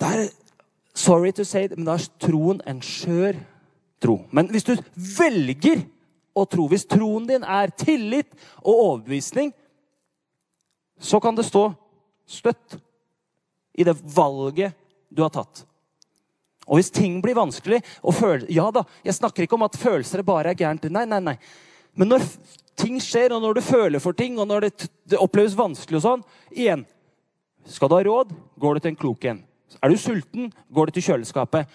Det 0.00 0.10
er, 0.10 0.30
sorry 0.94 1.30
to 1.30 1.44
say 1.44 1.68
men 1.76 1.86
da 1.86 1.94
er 1.94 2.08
troen 2.22 2.60
en 2.66 2.82
skjør 2.82 3.38
tro. 4.02 4.18
Men 4.30 4.50
hvis 4.50 4.66
du 4.66 4.74
velger 4.94 5.84
å 6.34 6.44
tro, 6.50 6.66
hvis 6.68 6.86
troen 6.90 7.28
din 7.28 7.46
er 7.46 7.70
tillit 7.78 8.30
og 8.62 8.74
overbevisning, 8.74 9.52
så 10.98 11.20
kan 11.22 11.36
det 11.38 11.46
stå 11.46 11.68
støtt 12.26 12.78
i 13.74 13.86
det 13.86 13.94
valget 14.16 14.74
du 15.10 15.22
har 15.22 15.32
tatt. 15.34 15.64
Og 16.64 16.78
hvis 16.78 16.92
ting 16.94 17.20
blir 17.22 17.36
vanskelig 17.36 17.80
og 18.02 18.16
føle, 18.16 18.46
Ja 18.52 18.70
da, 18.72 18.84
jeg 19.04 19.16
snakker 19.18 19.44
ikke 19.44 19.58
om 19.58 19.66
at 19.66 19.78
følelser 19.78 20.24
bare 20.26 20.52
er 20.52 20.58
gærent. 20.58 20.84
Nei, 20.90 21.04
nei, 21.08 21.20
nei. 21.20 21.36
Men 21.94 22.10
når 22.14 22.26
ting 22.80 22.98
skjer, 23.02 23.34
og 23.34 23.42
når 23.44 23.58
du 23.58 23.64
føler 23.64 24.02
for 24.02 24.16
ting, 24.16 24.38
og 24.38 24.48
når 24.50 24.66
det, 24.68 24.90
det 25.10 25.20
oppleves 25.20 25.56
vanskelig 25.58 26.00
og 26.00 26.06
sånn 26.06 26.24
Igjen, 26.50 26.84
skal 27.70 27.88
du 27.88 27.96
ha 27.96 28.04
råd, 28.04 28.32
går 28.60 28.74
du 28.74 28.84
til 28.84 28.92
en 28.92 29.00
klok 29.00 29.24
en. 29.30 29.42
Er 29.82 29.90
du 29.90 29.98
sulten, 29.98 30.50
går 30.72 30.88
du 30.88 30.96
til 30.96 31.06
kjøleskapet. 31.08 31.70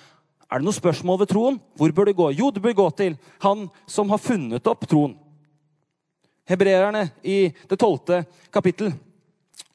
Er 0.50 0.62
det 0.62 0.66
noe 0.66 0.76
spørsmål 0.76 1.22
ved 1.22 1.30
troen? 1.30 1.58
Hvor 1.78 1.92
bør 1.94 2.10
du 2.10 2.14
gå? 2.18 2.30
Jo, 2.38 2.50
du 2.54 2.62
bør 2.62 2.78
gå 2.78 2.88
til 2.98 3.18
han 3.44 3.68
som 3.90 4.10
har 4.14 4.22
funnet 4.22 4.70
opp 4.70 4.88
troen. 4.90 5.14
Hebreerne 6.50 7.12
i 7.22 7.52
det 7.70 7.78
tolvte 7.78 8.24
kapittel 8.54 8.94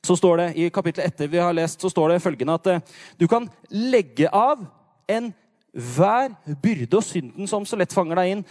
så 0.04 0.16
står 0.16 0.36
det, 0.36 0.46
I 0.60 0.70
kapittelet 0.70 1.14
etter 1.14 1.28
vi 1.32 1.40
har 1.40 1.54
lest, 1.56 1.80
så 1.80 1.88
står 1.88 2.12
det 2.12 2.22
følgende 2.22 2.56
at 2.58 2.66
eh, 2.68 2.82
du 3.16 3.24
kan 3.30 3.46
legge 3.72 4.28
av 4.28 4.66
enhver 5.10 6.34
byrde 6.62 6.98
og 6.98 7.06
synden 7.06 7.48
som 7.50 7.66
så 7.66 7.78
lett 7.78 7.94
fanger 7.94 8.20
deg 8.20 8.32
inn, 8.32 8.44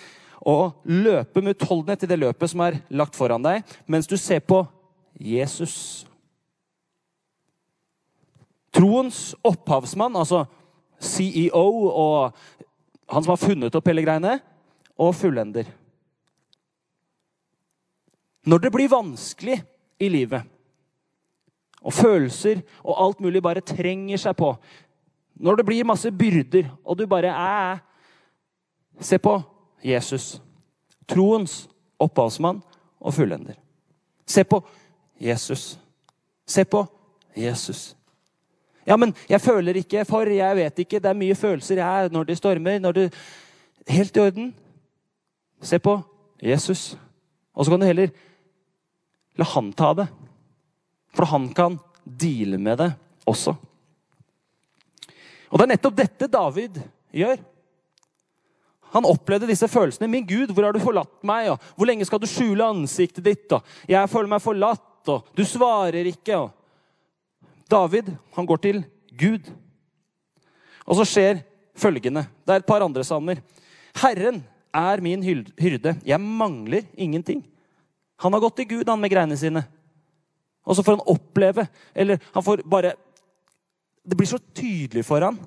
og 0.43 0.83
løpe 0.83 1.41
med 1.41 1.55
utholdenhet 1.55 2.03
i 2.03 2.09
det 2.11 2.19
løpet 2.19 2.51
som 2.51 2.63
er 2.65 2.81
lagt 2.91 3.15
foran 3.15 3.45
deg, 3.45 3.63
mens 3.87 4.09
du 4.09 4.17
ser 4.19 4.43
på 4.43 4.59
Jesus. 5.15 6.03
Troens 8.73 9.31
opphavsmann, 9.45 10.17
altså 10.19 10.43
CEO 11.03 11.63
og 11.87 12.33
han 13.13 13.23
som 13.23 13.35
har 13.35 13.41
funnet 13.41 13.75
opp 13.75 13.87
hele 13.87 14.03
greiene, 14.03 14.39
og 14.99 15.15
fullender. 15.17 15.67
Når 18.43 18.65
det 18.65 18.71
blir 18.73 18.91
vanskelig 18.91 19.61
i 20.03 20.09
livet, 20.11 20.43
og 21.83 21.93
følelser 21.93 22.61
og 22.83 22.95
alt 23.05 23.23
mulig 23.23 23.41
bare 23.43 23.63
trenger 23.63 24.19
seg 24.19 24.35
på, 24.39 24.53
når 25.43 25.59
det 25.59 25.65
blir 25.67 25.87
masse 25.87 26.11
byrder, 26.11 26.69
og 26.85 26.97
du 26.97 27.05
bare 27.09 27.33
er 27.33 27.81
Se 29.01 29.17
på 29.17 29.41
Jesus. 29.83 30.41
Troens 31.09 31.67
opphavsmann 31.99 32.59
og 33.01 33.13
fullender. 33.13 33.55
Se 34.25 34.43
på 34.43 34.59
Jesus. 35.19 35.79
Se 36.45 36.63
på 36.63 36.85
Jesus. 37.35 37.95
Ja, 38.85 38.97
men 38.97 39.15
jeg 39.29 39.41
føler 39.41 39.79
ikke 39.79 40.05
for, 40.05 40.29
jeg 40.29 40.55
vet 40.55 40.79
ikke. 40.83 40.99
Det 40.99 41.09
er 41.09 41.17
mye 41.17 41.35
følelser 41.35 41.81
jeg 41.81 42.05
er 42.05 42.13
når 42.13 42.29
det 42.29 42.37
stormer. 42.37 42.79
når 42.79 42.91
det... 42.91 43.13
Helt 43.87 44.17
i 44.17 44.19
orden. 44.19 44.53
Se 45.61 45.79
på 45.79 45.97
Jesus. 46.43 46.97
Og 47.53 47.65
så 47.65 47.71
kan 47.71 47.79
du 47.79 47.85
heller 47.85 48.13
la 49.35 49.45
han 49.55 49.73
ta 49.73 49.93
det. 49.97 50.07
For 51.15 51.25
han 51.25 51.49
kan 51.53 51.79
deale 52.05 52.57
med 52.57 52.77
det 52.77 52.91
også. 53.25 53.55
Og 55.53 55.59
det 55.59 55.65
er 55.67 55.73
nettopp 55.75 55.97
dette 55.99 56.29
David 56.33 56.79
gjør. 57.13 57.41
Han 58.93 59.05
opplevde 59.09 59.49
disse 59.49 59.67
følelsene. 59.69 60.09
'Min 60.09 60.25
Gud, 60.25 60.53
hvor 60.53 60.65
har 60.65 60.73
du 60.73 60.81
forlatt 60.81 61.23
meg?' 61.23 61.51
Og 61.53 61.59
'Hvor 61.77 61.85
lenge 61.85 62.05
skal 62.05 62.19
du 62.19 62.25
skjule 62.25 62.65
ansiktet 62.65 63.25
ditt?' 63.25 63.53
Og 63.53 63.61
'Jeg 63.87 64.09
føler 64.09 64.29
meg 64.29 64.41
forlatt', 64.41 65.07
og 65.07 65.25
'Du 65.35 65.45
svarer 65.45 66.05
ikke'. 66.05 66.37
Og 66.37 66.51
David 67.69 68.09
han 68.35 68.45
går 68.45 68.57
til 68.57 68.85
Gud. 69.17 69.51
Og 70.85 70.95
så 70.95 71.05
skjer 71.05 71.43
følgende. 71.75 72.27
Det 72.45 72.53
er 72.53 72.55
et 72.61 72.65
par 72.65 72.81
andre 72.81 73.03
salmer. 73.03 73.41
Herren 73.95 74.43
er 74.73 75.01
min 75.01 75.23
hyrde. 75.23 75.99
Jeg 76.05 76.19
mangler 76.19 76.81
ingenting. 76.97 77.45
Han 78.17 78.33
har 78.33 78.39
gått 78.39 78.55
til 78.57 78.67
Gud, 78.67 78.89
han 78.89 78.99
med 78.99 79.11
greiene 79.11 79.37
sine. 79.37 79.65
Og 80.65 80.75
så 80.75 80.83
får 80.83 80.97
han 80.97 81.07
oppleve, 81.07 81.67
eller 81.95 82.19
han 82.33 82.43
får 82.43 82.63
bare 82.69 82.93
det 84.03 84.17
blir 84.19 84.29
så 84.29 84.39
tydelig 84.55 85.05
for 85.07 85.23
han 85.23 85.39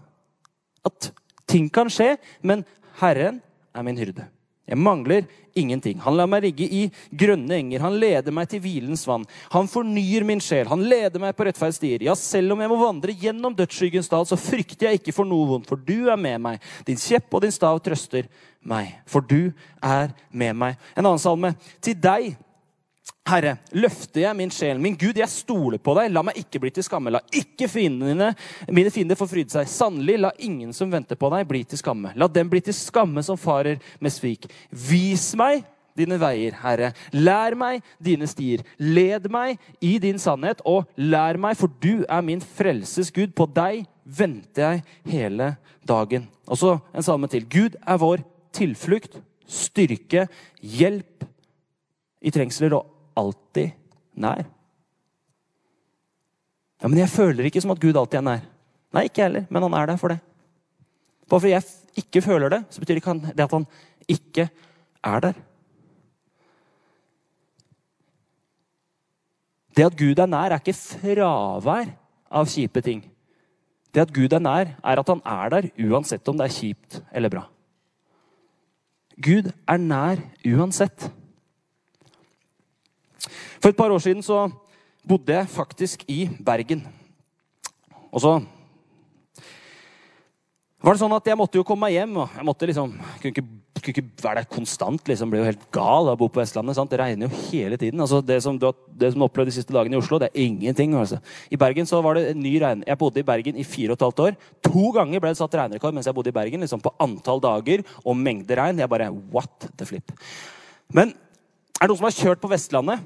at 0.86 1.10
ting 1.50 1.68
kan 1.72 1.90
skje, 1.92 2.14
men 2.46 2.64
Herren 3.00 3.40
er 3.74 3.84
min 3.86 3.98
hyrde. 3.98 4.26
Jeg 4.66 4.78
mangler 4.82 5.26
ingenting. 5.54 6.00
Han 6.02 6.16
lar 6.18 6.26
meg 6.30 6.42
ligge 6.42 6.66
i 6.66 6.80
grønne 7.14 7.54
enger. 7.60 7.84
Han 7.84 7.98
leder 8.02 8.34
meg 8.34 8.48
til 8.50 8.60
hvilens 8.64 9.04
vann. 9.06 9.26
Han 9.52 9.68
fornyer 9.70 10.26
min 10.26 10.42
sjel. 10.42 10.66
Han 10.70 10.82
leder 10.90 11.22
meg 11.22 11.36
på 11.38 11.46
rettferdige 11.46 11.78
stier. 11.78 12.06
Ja, 12.08 12.16
selv 12.18 12.54
om 12.54 12.62
jeg 12.62 12.72
må 12.72 12.78
vandre 12.80 13.14
gjennom 13.14 13.54
dødsskyggens 13.56 14.10
dal, 14.10 14.26
så 14.26 14.38
frykter 14.40 14.90
jeg 14.90 15.00
ikke 15.00 15.14
for 15.14 15.28
noe 15.28 15.46
vondt, 15.52 15.70
for 15.70 15.78
du 15.78 16.10
er 16.10 16.18
med 16.18 16.42
meg. 16.48 16.66
Din 16.88 16.98
kjepp 16.98 17.30
og 17.30 17.44
din 17.46 17.54
stav 17.54 17.78
trøster 17.84 18.26
meg, 18.66 18.96
for 19.06 19.22
du 19.22 19.52
er 19.78 20.10
med 20.34 20.58
meg. 20.58 20.82
En 20.96 21.04
annen 21.04 21.22
salme. 21.22 21.54
Til 21.84 21.94
deg 22.02 22.34
Herre, 23.26 23.56
løfter 23.74 24.22
jeg 24.22 24.38
min 24.38 24.52
sjel. 24.54 24.78
Min 24.78 24.94
Gud, 24.98 25.18
jeg 25.18 25.30
stoler 25.32 25.80
på 25.82 25.96
deg. 25.98 26.12
La 26.14 26.22
meg 26.22 26.38
ikke 26.38 26.60
bli 26.62 26.70
til 26.74 26.84
skamme. 26.86 27.10
La 27.10 27.20
ikke 27.34 27.66
fiendene, 27.70 28.30
mine 28.70 28.92
fiender 28.94 29.18
få 29.18 29.26
fryde 29.30 29.50
seg. 29.50 29.66
Sannelig, 29.70 30.20
la 30.22 30.30
ingen 30.46 30.70
som 30.76 30.92
venter 30.92 31.18
på 31.18 31.30
deg, 31.34 31.46
bli 31.48 31.64
til 31.66 31.80
skamme. 31.80 32.14
La 32.14 32.30
dem 32.30 32.52
bli 32.52 32.62
til 32.62 32.76
skamme 32.76 33.24
som 33.26 33.40
farer 33.40 33.82
med 33.98 34.14
svik. 34.14 34.46
Vis 34.70 35.32
meg 35.38 35.66
dine 35.98 36.20
veier, 36.22 36.54
Herre. 36.62 36.92
Lær 37.16 37.58
meg 37.58 37.82
dine 37.98 38.30
stier. 38.30 38.62
Led 38.78 39.26
meg 39.32 39.58
i 39.82 39.96
din 40.02 40.22
sannhet, 40.22 40.62
og 40.62 40.86
lær 40.94 41.40
meg, 41.40 41.58
for 41.58 41.72
du 41.82 42.04
er 42.06 42.22
min 42.22 42.44
frelses 42.44 43.10
Gud. 43.10 43.34
På 43.34 43.48
deg 43.50 43.88
venter 44.06 44.68
jeg 44.68 45.16
hele 45.16 45.56
dagen. 45.88 46.30
Og 46.46 46.62
så 46.62 46.76
en 46.94 47.06
salme 47.06 47.30
til. 47.32 47.48
Gud 47.50 47.80
er 47.82 47.98
vår 47.98 48.22
tilflukt, 48.54 49.18
styrke, 49.50 50.28
hjelp 50.62 51.26
i 52.22 52.30
trengsler 52.34 52.76
og 52.78 52.92
alltid 53.16 53.72
nær. 54.14 54.44
Ja, 56.82 56.88
Men 56.88 56.98
jeg 56.98 57.08
føler 57.08 57.48
ikke 57.48 57.60
som 57.64 57.72
at 57.72 57.80
Gud 57.80 57.96
alltid 57.96 58.20
er 58.20 58.28
nær. 58.28 58.46
Nei, 58.94 59.06
ikke 59.08 59.22
jeg 59.22 59.30
heller, 59.30 59.46
men 59.50 59.62
han 59.66 59.74
er 59.74 59.90
der 59.90 60.00
for 60.00 60.12
det. 60.12 60.20
Bare 61.26 61.40
fordi 61.40 61.52
jeg, 61.52 61.64
ikke 61.96 62.22
føler 62.22 62.52
det, 62.52 62.62
så 62.70 62.80
betyr 62.80 63.00
ikke 63.00 63.14
det 63.32 63.44
at 63.44 63.52
han 63.52 63.66
ikke 64.08 64.48
er 65.04 65.20
der. 65.24 65.38
Det 69.76 69.84
at 69.84 69.98
Gud 69.98 70.18
er 70.18 70.30
nær, 70.30 70.52
er 70.52 70.60
ikke 70.60 70.76
fravær 70.76 71.92
av 72.30 72.48
kjipe 72.48 72.80
ting. 72.84 73.02
Det 73.92 74.04
at 74.04 74.12
Gud 74.12 74.32
er 74.32 74.42
nær, 74.44 74.72
er 74.84 75.00
at 75.00 75.08
han 75.08 75.20
er 75.24 75.52
der 75.52 75.68
uansett 75.88 76.28
om 76.28 76.38
det 76.38 76.48
er 76.48 76.56
kjipt 76.56 77.00
eller 77.12 77.32
bra. 77.32 77.46
Gud 79.16 79.48
er 79.68 79.80
nær 79.80 80.20
uansett. 80.44 81.08
For 83.60 83.70
et 83.70 83.78
par 83.78 83.92
år 83.92 84.02
siden 84.02 84.22
så 84.24 84.46
bodde 85.06 85.34
jeg 85.34 85.52
faktisk 85.52 86.04
i 86.10 86.26
Bergen. 86.44 86.86
Og 88.10 88.22
så 88.22 88.38
var 90.86 90.94
det 90.94 91.00
sånn 91.00 91.14
at 91.16 91.26
jeg 91.26 91.38
måtte 91.38 91.58
jo 91.58 91.64
komme 91.66 91.88
meg 91.88 91.96
hjem. 91.96 92.18
og 92.22 92.34
jeg 92.36 92.46
måtte 92.46 92.66
liksom, 92.70 92.92
kunne 93.18 93.30
ikke, 93.32 93.90
ikke 93.90 94.04
være 94.22 94.42
der 94.42 94.48
konstant. 94.50 95.08
liksom, 95.08 95.32
Ble 95.32 95.40
jo 95.40 95.48
helt 95.48 95.64
gal 95.74 96.06
av 96.06 96.14
å 96.14 96.20
bo 96.20 96.28
på 96.30 96.38
Vestlandet. 96.38 96.76
sant? 96.78 96.92
Det 96.92 97.00
regner 97.00 97.26
jo 97.26 97.40
hele 97.48 97.78
tiden. 97.80 98.00
altså 98.00 98.20
Det 98.22 98.36
som 98.44 98.58
du 98.58 98.68
har, 98.68 98.76
det 98.86 99.12
som 99.12 99.24
opplevd 99.26 99.50
de 99.50 99.56
siste 99.56 99.74
dagene 99.74 99.96
i 99.96 99.98
Oslo, 99.98 100.20
det 100.22 100.28
er 100.30 100.44
ingenting. 100.44 100.94
altså. 100.94 101.18
I 101.50 101.58
Bergen 101.58 101.90
så 101.90 102.02
var 102.04 102.14
det 102.14 102.30
en 102.30 102.42
ny 102.42 102.54
regn... 102.62 102.84
Jeg 102.86 102.98
bodde 102.98 103.18
i 103.18 103.26
Bergen 103.26 103.56
i 103.56 103.64
fire 103.64 103.96
og 103.96 103.98
et 103.98 104.06
halvt 104.06 104.22
år. 104.28 104.38
To 104.68 104.92
ganger 104.94 105.20
ble 105.20 105.34
det 105.34 105.40
satt 105.40 105.58
regnrekord 105.58 105.96
mens 105.96 106.06
jeg 106.06 106.14
bodde 106.14 106.30
i 106.30 106.38
Bergen. 106.38 106.60
liksom 106.60 106.84
På 106.84 106.94
antall 107.00 107.42
dager 107.42 107.82
og 108.04 108.16
mengde 108.16 108.54
regn. 108.54 108.78
Jeg 108.78 108.92
bare 108.92 109.10
What 109.10 109.70
the 109.76 109.88
flip? 109.88 110.12
Men 110.92 111.14
er 111.80 111.86
det 111.86 111.90
noen 111.90 111.98
som 111.98 112.10
har 112.10 112.20
kjørt 112.20 112.40
på 112.44 112.52
Vestlandet? 112.52 113.02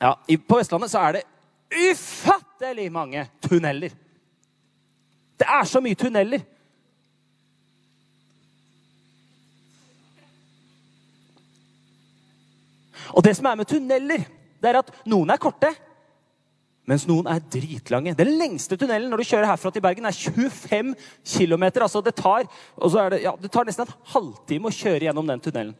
Ja, 0.00 0.16
På 0.48 0.58
Vestlandet 0.58 0.90
så 0.90 1.02
er 1.02 1.18
det 1.18 1.26
ufattelig 1.72 2.88
mange 2.92 3.26
tunneler. 3.42 3.92
Det 5.38 5.48
er 5.48 5.64
så 5.66 5.80
mye 5.82 5.98
tunneler. 5.98 6.42
Og 13.12 13.24
det 13.24 13.34
som 13.36 13.46
er 13.46 13.58
med 13.58 13.68
tunneler, 13.68 14.28
det 14.62 14.70
er 14.70 14.78
at 14.80 14.92
noen 15.10 15.32
er 15.32 15.40
korte, 15.42 15.72
mens 16.88 17.04
noen 17.06 17.28
er 17.30 17.42
dritlange. 17.52 18.14
Den 18.18 18.32
lengste 18.40 18.78
tunnelen 18.78 19.10
når 19.10 19.22
du 19.22 19.28
kjører 19.28 19.50
herfra 19.52 19.70
til 19.74 19.84
Bergen, 19.84 20.06
er 20.08 20.16
25 20.16 20.94
km. 21.34 21.64
Altså 21.84 22.02
det, 22.02 22.14
tar, 22.18 22.46
det, 22.46 23.20
ja, 23.22 23.34
det 23.38 23.50
tar 23.52 23.68
nesten 23.68 23.86
en 23.86 23.94
halvtime 24.14 24.70
å 24.70 24.74
kjøre 24.74 25.06
gjennom 25.06 25.28
den 25.28 25.44
tunnelen. 25.44 25.76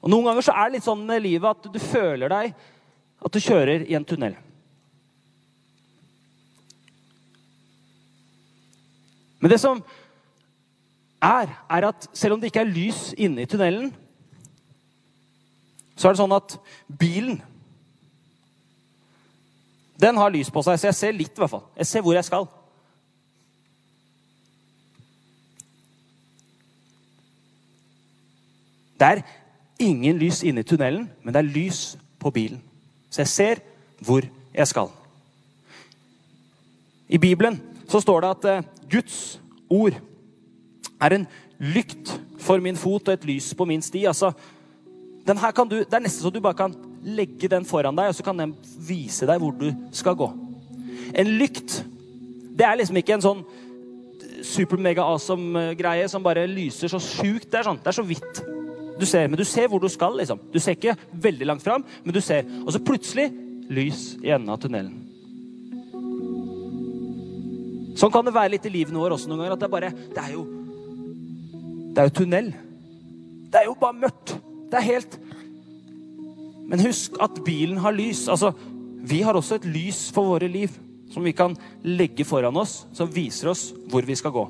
Og 0.00 0.12
Noen 0.12 0.28
ganger 0.28 0.46
så 0.46 0.54
er 0.54 0.68
det 0.68 0.78
litt 0.78 0.86
sånn 0.86 1.04
med 1.08 1.24
livet 1.24 1.50
at 1.50 1.68
du 1.72 1.78
føler 1.82 2.30
deg 2.30 2.54
at 3.24 3.32
du 3.32 3.40
kjører 3.40 3.86
i 3.86 3.96
en 3.96 4.04
tunnel. 4.04 4.36
Men 9.40 9.52
det 9.52 9.60
som 9.60 9.82
er, 11.22 11.52
er 11.70 11.88
at 11.88 12.08
selv 12.12 12.34
om 12.34 12.40
det 12.40 12.50
ikke 12.50 12.64
er 12.64 12.72
lys 12.72 13.12
inne 13.18 13.44
i 13.44 13.50
tunnelen, 13.50 13.92
så 15.96 16.08
er 16.08 16.12
det 16.14 16.20
sånn 16.20 16.36
at 16.36 16.58
bilen 17.00 17.38
Den 19.96 20.18
har 20.20 20.28
lys 20.28 20.50
på 20.52 20.60
seg, 20.60 20.76
så 20.76 20.90
jeg 20.90 20.96
ser 20.98 21.14
litt, 21.16 21.32
i 21.32 21.40
hvert 21.40 21.48
fall. 21.48 21.62
Jeg 21.80 21.88
ser 21.88 22.02
hvor 22.04 22.12
jeg 22.12 22.26
skal. 22.26 22.44
Det 29.00 29.08
er 29.08 29.22
ingen 29.80 30.20
lys 30.20 30.42
inne 30.44 30.60
i 30.60 30.68
tunnelen, 30.68 31.06
men 31.22 31.32
det 31.32 31.40
er 31.40 31.48
lys 31.48 31.80
på 32.20 32.28
bilen. 32.30 32.60
Så 33.16 33.22
jeg 33.24 33.32
ser 33.32 33.60
hvor 34.04 34.26
jeg 34.52 34.68
skal. 34.68 34.90
I 37.08 37.16
Bibelen 37.16 37.56
så 37.88 38.02
står 38.04 38.20
det 38.20 38.30
at 38.34 38.44
eh, 38.50 38.66
Guds 38.92 39.40
ord 39.72 39.96
er 41.00 41.14
en 41.16 41.24
lykt 41.56 42.12
for 42.44 42.60
min 42.60 42.76
fot 42.76 43.08
og 43.08 43.14
et 43.14 43.24
lys 43.24 43.54
på 43.56 43.64
min 43.64 43.80
sti. 43.80 44.04
Altså, 44.04 44.34
du, 45.24 45.32
det 45.80 45.96
er 45.96 46.02
nesten 46.04 46.26
så 46.26 46.30
du 46.30 46.42
bare 46.44 46.58
kan 46.58 46.74
legge 47.06 47.48
den 47.48 47.64
foran 47.64 47.96
deg, 47.96 48.10
og 48.10 48.18
så 48.18 48.26
kan 48.26 48.36
den 48.36 48.52
vise 48.84 49.24
deg 49.24 49.40
hvor 49.40 49.56
du 49.56 49.70
skal 49.96 50.18
gå. 50.18 50.28
En 51.16 51.32
lykt 51.40 51.80
det 52.56 52.66
er 52.68 52.76
liksom 52.76 53.00
ikke 53.00 53.16
en 53.16 53.24
sånn 53.24 53.40
super 54.44 54.80
mega 54.80 55.04
awesome 55.04 55.70
greie 55.76 56.04
som 56.08 56.24
bare 56.24 56.44
lyser 56.48 56.92
så 56.92 57.00
sjukt. 57.00 57.48
Det 57.48 57.62
er 57.62 57.70
sånn, 57.70 57.80
det 57.80 57.92
er 57.92 57.96
så 57.96 58.04
vidt 58.04 58.44
du 58.98 59.06
ser. 59.06 59.28
Men 59.28 59.38
du 59.38 59.44
ser 59.44 59.68
hvor 59.68 59.82
du 59.82 59.88
skal. 59.92 60.16
liksom. 60.16 60.40
Du 60.52 60.58
ser 60.60 60.76
ikke 60.76 60.96
veldig 61.12 61.46
langt 61.46 61.64
fram, 61.64 61.84
men 62.04 62.14
du 62.14 62.20
ser. 62.20 62.46
Og 62.64 62.72
så 62.72 62.82
plutselig 62.82 63.30
lys 63.68 64.14
i 64.22 64.30
enden 64.30 64.52
av 64.52 64.60
tunnelen. 64.62 65.02
Sånn 67.96 68.12
kan 68.12 68.26
det 68.26 68.34
være 68.36 68.52
litt 68.56 68.66
i 68.68 68.72
livet 68.74 68.94
vårt 68.94 69.16
også 69.16 69.30
noen 69.30 69.44
ganger. 69.44 69.56
at 69.56 69.60
Det 69.60 69.66
er 69.66 69.76
bare, 69.76 69.90
det 70.12 70.22
er 70.22 70.32
jo 70.36 70.44
det 71.96 72.02
er 72.02 72.10
jo 72.10 72.16
tunnel. 72.18 72.48
Det 73.48 73.56
er 73.62 73.70
jo 73.70 73.76
bare 73.80 73.96
mørkt. 73.96 74.34
Det 74.68 74.76
er 74.76 74.84
helt 74.84 75.18
Men 76.66 76.82
husk 76.82 77.14
at 77.22 77.38
bilen 77.46 77.78
har 77.78 77.94
lys. 77.94 78.26
Altså, 78.28 78.50
vi 79.06 79.20
har 79.22 79.36
også 79.38 79.54
et 79.54 79.68
lys 79.70 80.10
for 80.12 80.26
våre 80.34 80.48
liv 80.50 80.72
som 81.12 81.22
vi 81.22 81.32
kan 81.32 81.54
legge 81.86 82.24
foran 82.26 82.56
oss, 82.58 82.88
som 82.92 83.08
viser 83.14 83.52
oss 83.52 83.70
hvor 83.88 84.02
vi 84.02 84.16
skal 84.18 84.34
gå. 84.34 84.42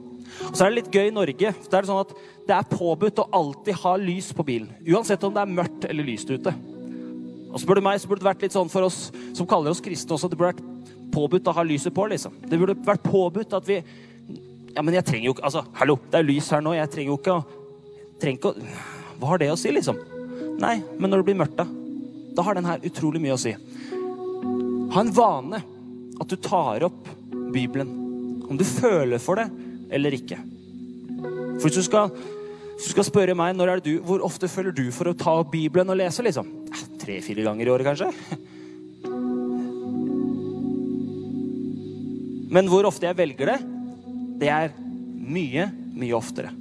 Og 0.44 0.54
så 0.54 0.64
er 0.64 0.70
det 0.70 0.78
litt 0.80 0.94
gøy 0.94 1.08
i 1.08 1.14
Norge. 1.14 1.52
det 1.56 1.78
er 1.78 1.88
sånn 1.88 2.02
at 2.04 2.14
det 2.46 2.54
er 2.56 2.70
påbudt 2.70 3.22
å 3.22 3.28
alltid 3.34 3.80
ha 3.82 3.96
lys 4.00 4.32
på 4.36 4.44
bilen. 4.46 4.70
Uansett 4.86 5.24
om 5.26 5.34
det 5.34 5.42
er 5.42 5.54
mørkt 5.58 5.86
eller 5.88 6.06
lyst 6.06 6.30
ute. 6.30 6.52
Og 7.50 7.60
så 7.60 7.68
burde 7.68 7.84
meg 7.84 8.00
så 8.02 8.10
burde 8.10 8.20
det 8.20 8.28
vært 8.28 8.42
litt 8.44 8.56
sånn 8.56 8.70
for 8.70 8.86
oss 8.86 9.06
som 9.36 9.48
kaller 9.48 9.72
oss 9.72 9.82
kristne 9.84 10.16
også. 10.16 10.28
Det 10.28 10.38
burde 10.38 10.52
vært 10.52 10.66
påbudt 11.14 11.48
å 11.48 11.56
ha 11.56 11.64
lyset 11.64 11.94
på. 11.94 12.06
liksom. 12.12 12.36
Det 12.44 12.58
burde 12.60 12.76
vært 12.84 13.06
påbudt 13.06 13.56
at 13.56 13.68
vi 13.68 13.80
Ja, 14.76 14.82
men 14.84 14.92
jeg 14.92 15.06
trenger 15.08 15.24
jo 15.24 15.32
ikke 15.32 15.46
Altså, 15.48 15.62
hallo, 15.72 15.94
det 16.12 16.18
er 16.18 16.26
lys 16.28 16.50
her 16.52 16.60
nå. 16.60 16.74
Jeg 16.76 16.90
trenger 16.92 17.14
jo 17.14 17.16
ikke 17.16 17.38
å 17.38 17.44
trenger 18.20 18.38
ikke 18.38 18.52
å 18.52 18.94
hva 19.16 19.30
har 19.30 19.40
det 19.40 19.48
å 19.48 19.56
si, 19.56 19.70
liksom? 19.72 19.96
Nei, 20.60 20.76
men 21.00 21.08
når 21.08 21.22
det 21.22 21.26
blir 21.30 21.38
mørkt, 21.40 21.56
da? 21.56 21.64
Da 22.36 22.44
har 22.44 22.56
den 22.56 22.68
her 22.68 22.82
utrolig 22.84 23.20
mye 23.24 23.36
å 23.36 23.40
si. 23.40 23.54
Ha 24.92 25.00
en 25.00 25.12
vane 25.16 25.62
at 26.20 26.28
du 26.28 26.36
tar 26.36 26.84
opp 26.84 27.08
Bibelen. 27.54 27.88
Om 28.46 28.60
du 28.60 28.64
føler 28.68 29.20
for 29.22 29.40
det 29.40 29.48
eller 29.90 30.16
ikke. 30.16 30.38
For 31.56 31.68
hvis 31.68 31.78
du 31.78 31.84
skal, 31.86 32.10
hvis 32.76 32.88
du 32.88 32.92
skal 32.92 33.06
spørre 33.08 33.36
meg 33.38 33.54
når 33.56 33.70
er 33.70 33.80
det 33.80 33.94
du, 33.94 34.02
hvor 34.04 34.24
ofte 34.26 34.50
føler 34.50 34.74
du 34.76 34.90
for 34.94 35.10
å 35.10 35.16
ta 35.16 35.38
opp 35.40 35.52
Bibelen 35.54 35.90
og 35.92 35.98
lese, 36.00 36.24
liksom? 36.26 36.50
Tre-fire 37.00 37.46
ganger 37.46 37.68
i 37.68 37.72
året, 37.72 37.86
kanskje? 37.88 38.10
Men 42.56 42.68
hvor 42.70 42.86
ofte 42.88 43.08
jeg 43.08 43.18
velger 43.18 43.46
det, 43.50 43.58
det 44.40 44.50
er 44.52 44.74
mye, 45.26 45.66
mye 45.96 46.16
oftere. 46.16 46.52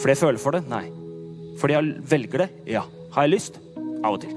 Fordi 0.00 0.10
jeg 0.10 0.20
føler 0.20 0.40
for 0.42 0.56
det? 0.56 0.64
Nei. 0.68 0.86
Fordi 1.60 1.76
jeg 1.76 1.92
velger 2.10 2.44
det? 2.44 2.48
Ja. 2.74 2.82
Har 3.14 3.28
jeg 3.28 3.36
lyst? 3.36 3.60
Av 4.04 4.16
og 4.16 4.20
til. 4.24 4.34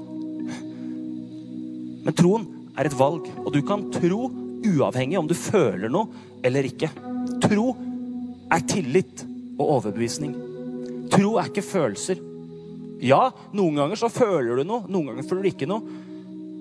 Men 2.06 2.16
troen 2.16 2.46
er 2.78 2.88
et 2.88 2.96
valg, 2.96 3.26
og 3.42 3.50
du 3.52 3.60
kan 3.66 3.88
tro 3.92 4.28
uavhengig 4.68 5.18
om 5.18 5.28
du 5.28 5.34
føler 5.36 5.90
noe 5.92 6.08
eller 6.46 6.66
ikke. 6.68 6.90
Tro 7.42 7.72
er 8.52 8.64
tillit 8.68 9.24
og 9.58 9.64
overbevisning. 9.78 10.34
Tro 11.12 11.36
er 11.40 11.50
ikke 11.50 11.64
følelser. 11.64 12.20
Ja, 13.04 13.28
noen 13.54 13.78
ganger 13.78 14.00
så 14.00 14.10
føler 14.10 14.58
du 14.58 14.66
noe, 14.66 14.86
noen 14.90 15.12
ganger 15.12 15.26
føler 15.28 15.44
du 15.44 15.50
ikke 15.52 15.68
noe. 15.70 15.98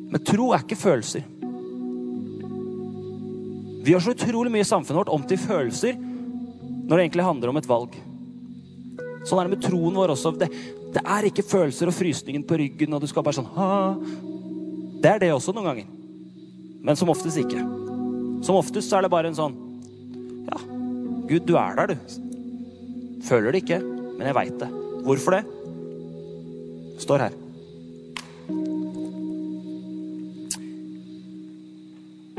Men 0.08 0.24
tro 0.24 0.52
er 0.56 0.64
ikke 0.64 0.80
følelser. 0.80 1.26
Vi 3.88 3.94
har 3.96 4.04
så 4.04 4.14
utrolig 4.14 4.52
mye 4.52 4.66
i 4.66 4.68
samfunnet 4.68 5.02
vårt 5.02 5.12
om 5.16 5.24
til 5.28 5.40
følelser 5.40 5.98
når 5.98 6.94
det 6.94 7.04
egentlig 7.04 7.28
handler 7.28 7.52
om 7.52 7.60
et 7.60 7.68
valg. 7.68 7.96
Sånn 9.28 9.42
er 9.42 9.48
det 9.48 9.58
med 9.58 9.64
troen 9.64 9.96
vår 9.96 10.14
også. 10.14 10.32
Det, 10.40 10.48
det, 10.96 11.04
er 11.04 11.28
ikke 11.28 11.46
følelser 11.48 11.90
og 11.90 11.96
frysningen 11.96 12.46
på 12.48 12.60
ryggen, 12.62 12.96
og 12.96 13.04
du 13.04 13.10
skal 13.12 13.26
bare 13.26 13.36
sånn 13.36 13.50
ha. 13.58 13.72
Det 15.04 15.12
er 15.12 15.24
det 15.24 15.34
også 15.36 15.56
noen 15.56 15.68
ganger. 15.72 15.90
Men 16.88 17.00
som 17.00 17.12
oftest 17.12 17.40
ikke. 17.42 17.64
Som 18.46 18.60
oftest 18.60 18.88
så 18.88 19.00
er 19.00 19.08
det 19.08 19.12
bare 19.12 19.32
en 19.32 19.40
sånn 19.40 19.58
Gud, 21.28 21.44
du 21.48 21.56
er 21.60 21.76
der, 21.76 21.94
du. 21.94 21.96
Føler 23.28 23.52
det 23.52 23.64
ikke, 23.66 23.82
men 23.82 24.28
jeg 24.30 24.36
veit 24.38 24.60
det. 24.62 24.70
Hvorfor 25.04 25.38
det? 25.38 25.44
Står 27.04 27.26
her. 27.26 27.36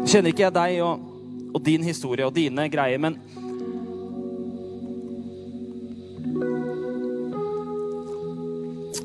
Kjenner 0.08 0.32
ikke 0.32 0.46
jeg 0.46 0.56
deg 0.56 0.78
og, 0.80 1.04
og 1.52 1.60
din 1.64 1.84
historie 1.84 2.24
og 2.24 2.32
dine 2.36 2.64
greier, 2.72 3.00
men 3.02 3.18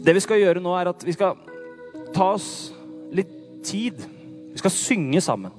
Det 0.04 0.12
vi 0.12 0.20
skal 0.24 0.42
gjøre 0.42 0.60
nå, 0.60 0.72
er 0.76 0.90
at 0.92 1.04
vi 1.08 1.14
skal 1.16 1.38
ta 2.12 2.34
oss 2.36 2.48
litt 3.16 3.32
tid. 3.64 4.02
Vi 4.52 4.60
skal 4.60 4.74
synge 4.76 5.22
sammen. 5.24 5.54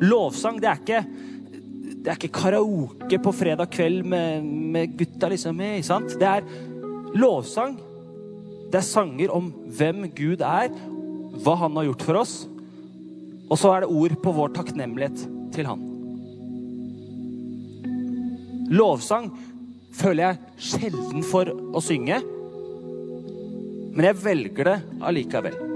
Lovsang, 0.00 0.56
det 0.62 0.70
er 0.70 0.80
ikke, 0.80 1.02
det 2.00 2.08
er 2.08 2.16
ikke 2.16 2.32
karaoke 2.32 3.18
på 3.20 3.32
fredag 3.36 3.68
kveld 3.74 4.06
med, 4.08 4.44
med 4.44 4.96
gutta 4.96 5.28
liksom 5.28 5.60
sant? 5.84 6.14
Det 6.16 6.28
er 6.28 6.46
lovsang. 7.20 7.76
Det 8.70 8.80
er 8.80 8.86
sanger 8.86 9.32
om 9.34 9.50
hvem 9.76 10.06
Gud 10.16 10.40
er, 10.46 10.72
hva 11.44 11.56
han 11.60 11.76
har 11.76 11.90
gjort 11.90 12.06
for 12.06 12.20
oss. 12.22 12.34
Og 13.50 13.58
så 13.58 13.74
er 13.74 13.84
det 13.84 13.92
ord 13.92 14.16
på 14.22 14.32
vår 14.32 14.54
takknemlighet 14.56 15.26
til 15.52 15.68
han. 15.68 15.86
Lovsang 18.70 19.32
føler 19.98 20.28
jeg 20.30 20.70
sjelden 20.70 21.26
for 21.26 21.50
å 21.50 21.82
synge. 21.84 22.22
Men 23.90 24.06
jeg 24.06 24.22
velger 24.22 24.70
det 24.70 24.78
allikevel. 25.02 25.69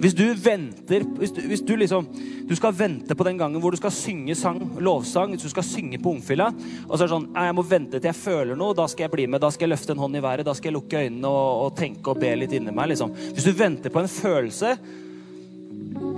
Hvis 0.00 0.14
du 0.16 0.24
venter 0.32 1.04
hvis 1.18 1.32
du, 1.36 1.40
hvis 1.44 1.62
du, 1.66 1.74
liksom 1.76 2.06
Du 2.48 2.54
skal 2.56 2.72
vente 2.76 3.14
på 3.16 3.24
den 3.26 3.36
gangen 3.40 3.60
hvor 3.60 3.74
du 3.74 3.78
skal 3.80 3.92
synge 3.92 4.34
sang, 4.38 4.60
lovsang, 4.80 5.34
hvis 5.34 5.44
du 5.44 5.52
skal 5.52 5.66
synge 5.66 6.00
på 6.00 6.14
ungfylla, 6.16 6.48
og 6.88 6.94
så 6.94 7.02
er 7.02 7.06
det 7.06 7.12
sånn 7.12 7.28
Jeg 7.36 7.56
må 7.58 7.64
vente 7.68 8.00
til 8.00 8.10
jeg 8.10 8.18
føler 8.18 8.58
noe, 8.58 8.76
da 8.76 8.88
skal 8.90 9.06
jeg 9.06 9.14
bli 9.14 9.28
med, 9.28 9.42
da 9.42 9.52
skal 9.52 9.68
jeg 9.68 9.74
løfte 9.74 9.94
en 9.94 10.02
hånd 10.02 10.16
i 10.16 10.24
været, 10.24 10.46
da 10.48 10.56
skal 10.56 10.70
jeg 10.70 10.78
lukke 10.78 11.04
øynene 11.04 11.28
og, 11.28 11.66
og 11.66 11.76
tenke 11.78 12.14
og 12.14 12.22
be 12.22 12.32
litt 12.40 12.56
inni 12.56 12.74
meg, 12.74 12.90
liksom. 12.94 13.12
Hvis 13.36 13.46
du 13.46 13.52
venter 13.56 13.92
på 13.92 14.02
en 14.02 14.10
følelse 14.10 14.74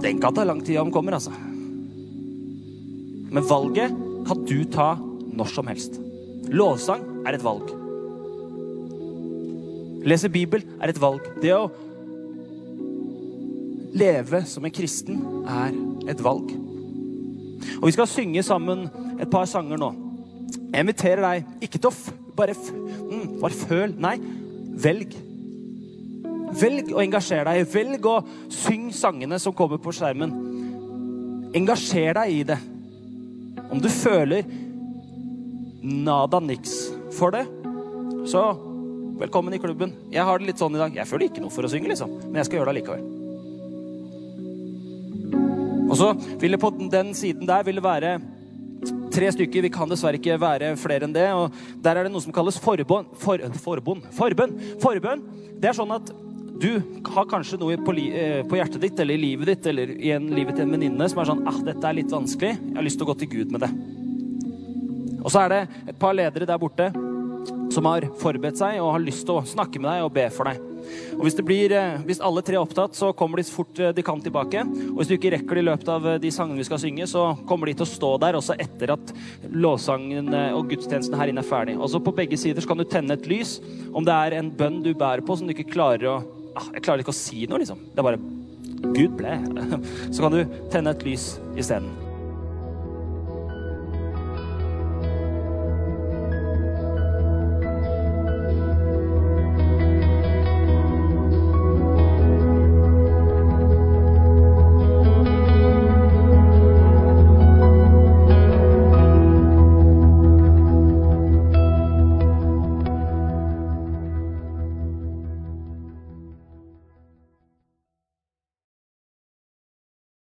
Den 0.03 0.18
kan 0.23 0.35
ta 0.35 0.47
lang 0.47 0.62
tid 0.64 0.79
om 0.81 0.90
kommer, 0.95 1.18
altså. 1.18 1.35
Men 3.33 3.47
valget 3.49 3.95
kan 4.29 4.47
du 4.47 4.59
ta 4.71 4.92
når 5.33 5.49
som 5.53 5.71
helst. 5.71 5.97
Lovsang 6.53 7.05
er 7.27 7.37
et 7.38 7.45
valg. 7.45 7.71
Lese 10.07 10.29
Bibel 10.33 10.64
er 10.81 10.90
et 10.90 11.01
valg. 11.01 11.25
Det 11.40 11.55
å 11.55 11.71
leve 13.92 14.42
som 14.48 14.64
en 14.64 14.74
kristen 14.74 15.20
er 15.48 15.74
et 16.11 16.22
valg. 16.24 16.52
Og 17.78 17.87
vi 17.87 17.94
skal 17.94 18.11
synge 18.11 18.42
sammen 18.46 18.87
et 19.20 19.31
par 19.31 19.46
sanger 19.50 19.81
nå. 19.81 19.92
Jeg 20.72 20.85
inviterer 20.85 21.22
deg 21.24 21.66
ikke 21.66 21.78
til 21.78 21.90
å 21.90 22.16
bare, 22.37 22.57
mm, 22.57 23.38
bare 23.42 23.59
føl. 23.68 23.94
Nei, 24.00 24.16
velg. 24.83 25.14
Velg 26.62 26.90
å 26.92 27.02
engasjere 27.05 27.52
deg. 27.52 27.68
Velg 27.72 28.09
å 28.09 28.16
synge 28.52 28.96
sangene 28.96 29.38
som 29.40 29.55
kommer 29.57 29.81
på 29.83 29.94
skjermen. 29.96 30.35
Engasjer 31.57 32.16
deg 32.18 32.33
i 32.33 32.42
det. 32.48 32.59
Om 33.72 33.81
du 33.81 33.88
føler 33.92 34.44
nada 35.83 36.40
niks 36.40 36.92
for 37.16 37.35
det, 37.35 37.46
så 38.28 38.52
velkommen 39.20 39.55
i 39.55 39.61
klubben. 39.61 39.92
Jeg 40.12 40.24
har 40.24 40.38
det 40.38 40.52
litt 40.52 40.62
sånn 40.62 40.76
i 40.76 40.81
dag. 40.81 40.94
Jeg 40.96 41.09
føler 41.09 41.28
ikke 41.28 41.44
noe 41.44 41.52
for 41.52 41.66
å 41.66 41.72
synge, 41.72 41.92
liksom. 41.92 42.20
Men 42.28 42.40
jeg 42.40 42.50
skal 42.50 42.62
gjøre 42.62 42.72
det 42.72 42.81
likevel. 42.83 43.22
Og 45.92 45.98
så 46.00 46.12
vil 46.40 46.57
det 46.57 46.62
på 46.62 46.72
den 46.92 47.12
siden 47.16 47.48
der 47.48 47.66
vil 47.66 47.76
det 47.78 47.85
være 47.85 48.16
tre 49.12 49.28
stykker. 49.35 49.66
Vi 49.66 49.72
kan 49.72 49.90
dessverre 49.90 50.18
ikke 50.18 50.40
være 50.40 50.72
flere 50.81 51.07
enn 51.07 51.14
det. 51.14 51.28
og 51.37 51.52
Der 51.85 51.98
er 51.98 52.07
det 52.07 52.14
noe 52.14 52.24
som 52.24 52.35
kalles 52.35 52.59
forbånd. 52.62 53.12
For, 53.20 53.42
forbånd. 53.62 54.09
Forbønn. 54.16 54.57
Forbønn. 54.83 55.24
Det 55.61 55.70
er 55.70 55.76
sånn 55.76 55.92
at 55.94 56.12
du 56.62 56.70
har 57.11 57.26
kanskje 57.26 57.59
noe 57.59 57.76
på, 57.83 57.94
li, 57.96 58.07
på, 58.46 58.57
hjertet 58.59 58.85
ditt 58.85 59.00
eller 59.02 59.18
i 59.18 59.22
livet 59.22 59.50
ditt 59.50 59.66
eller 59.66 59.92
i 59.96 60.12
en, 60.14 60.28
livet 60.31 60.55
til 60.57 60.66
en 60.66 60.74
venninne 60.76 61.09
som 61.11 61.18
er 61.18 61.31
sånn 61.33 61.42
ah, 61.48 61.59
dette 61.66 61.88
er 61.88 61.98
litt 61.98 62.12
vanskelig. 62.12 62.52
Jeg 62.55 62.76
har 62.78 62.87
lyst 62.87 63.00
til 63.00 63.09
å 63.09 63.11
gå 63.11 63.18
til 63.22 63.33
Gud 63.33 63.55
med 63.55 63.64
det. 63.66 63.72
Og 65.22 65.31
så 65.31 65.44
er 65.44 65.55
det 65.55 65.62
et 65.92 65.98
par 65.98 66.14
ledere 66.16 66.48
der 66.48 66.61
borte 66.62 66.90
som 67.72 67.88
har 67.88 68.07
forberedt 68.20 68.61
seg 68.61 68.78
og 68.83 68.94
har 68.94 69.02
lyst 69.02 69.26
til 69.26 69.40
å 69.40 69.46
snakke 69.48 69.83
med 69.83 69.90
deg 69.90 70.07
og 70.07 70.14
be 70.14 70.28
for 70.35 70.50
deg. 70.50 70.72
Og 71.16 71.25
hvis, 71.27 71.37
blir, 71.45 71.75
eh, 71.77 72.01
hvis, 72.07 72.21
alle 72.25 72.42
tre 72.45 72.57
er 72.59 72.62
opptatt, 72.62 72.97
så 72.99 73.12
kommer 73.16 73.40
de 73.40 73.47
så 73.47 73.57
fort 73.57 73.81
eh, 73.81 73.92
de 73.97 74.05
kan 74.07 74.21
tilbake. 74.23 74.64
Og 74.90 75.01
hvis 75.01 75.11
du 75.11 75.16
ikke 75.16 75.35
rekker 75.37 75.59
det 75.59 75.64
i 75.64 75.68
løpet 75.71 75.92
av 75.95 76.09
eh, 76.11 76.21
de 76.23 76.33
sangene 76.35 76.61
vi 76.61 76.68
skal 76.68 76.83
synge, 76.83 77.09
så 77.11 77.25
kommer 77.49 77.71
de 77.71 77.77
til 77.79 77.87
å 77.87 77.92
stå 77.92 78.12
der 78.23 78.38
også 78.38 78.59
etter 78.62 78.95
at 78.97 79.14
lovsangen 79.53 80.31
og 80.57 80.71
gudstjenesten 80.71 81.18
her 81.18 81.33
inne 81.33 81.42
er 81.45 81.49
ferdig. 81.49 81.79
Og 81.79 81.90
så 81.92 82.03
på 82.03 82.14
begge 82.16 82.38
sider 82.40 82.64
kan 82.68 82.81
du 82.81 82.87
tenne 82.88 83.16
et 83.18 83.29
lys. 83.31 83.59
Om 83.92 84.07
det 84.07 84.14
er 84.14 84.38
en 84.38 84.53
bønn 84.55 84.81
du 84.85 84.92
bærer 84.95 85.25
på 85.27 85.37
som 85.38 85.49
du 85.49 85.55
ikke 85.55 85.71
klarer 85.73 86.09
å 86.11 86.21
ah, 86.57 86.71
Jeg 86.73 86.85
klarer 86.85 87.05
ikke 87.05 87.14
å 87.14 87.23
si 87.23 87.47
noe, 87.49 87.62
liksom. 87.62 87.83
Det 87.92 88.03
er 88.03 88.09
bare 88.12 88.23
Gud 88.92 89.18
ble. 89.18 89.37
Så 90.14 90.25
kan 90.25 90.35
du 90.35 90.59
tenne 90.73 90.95
et 90.95 91.07
lys 91.07 91.37
isteden. 91.57 92.12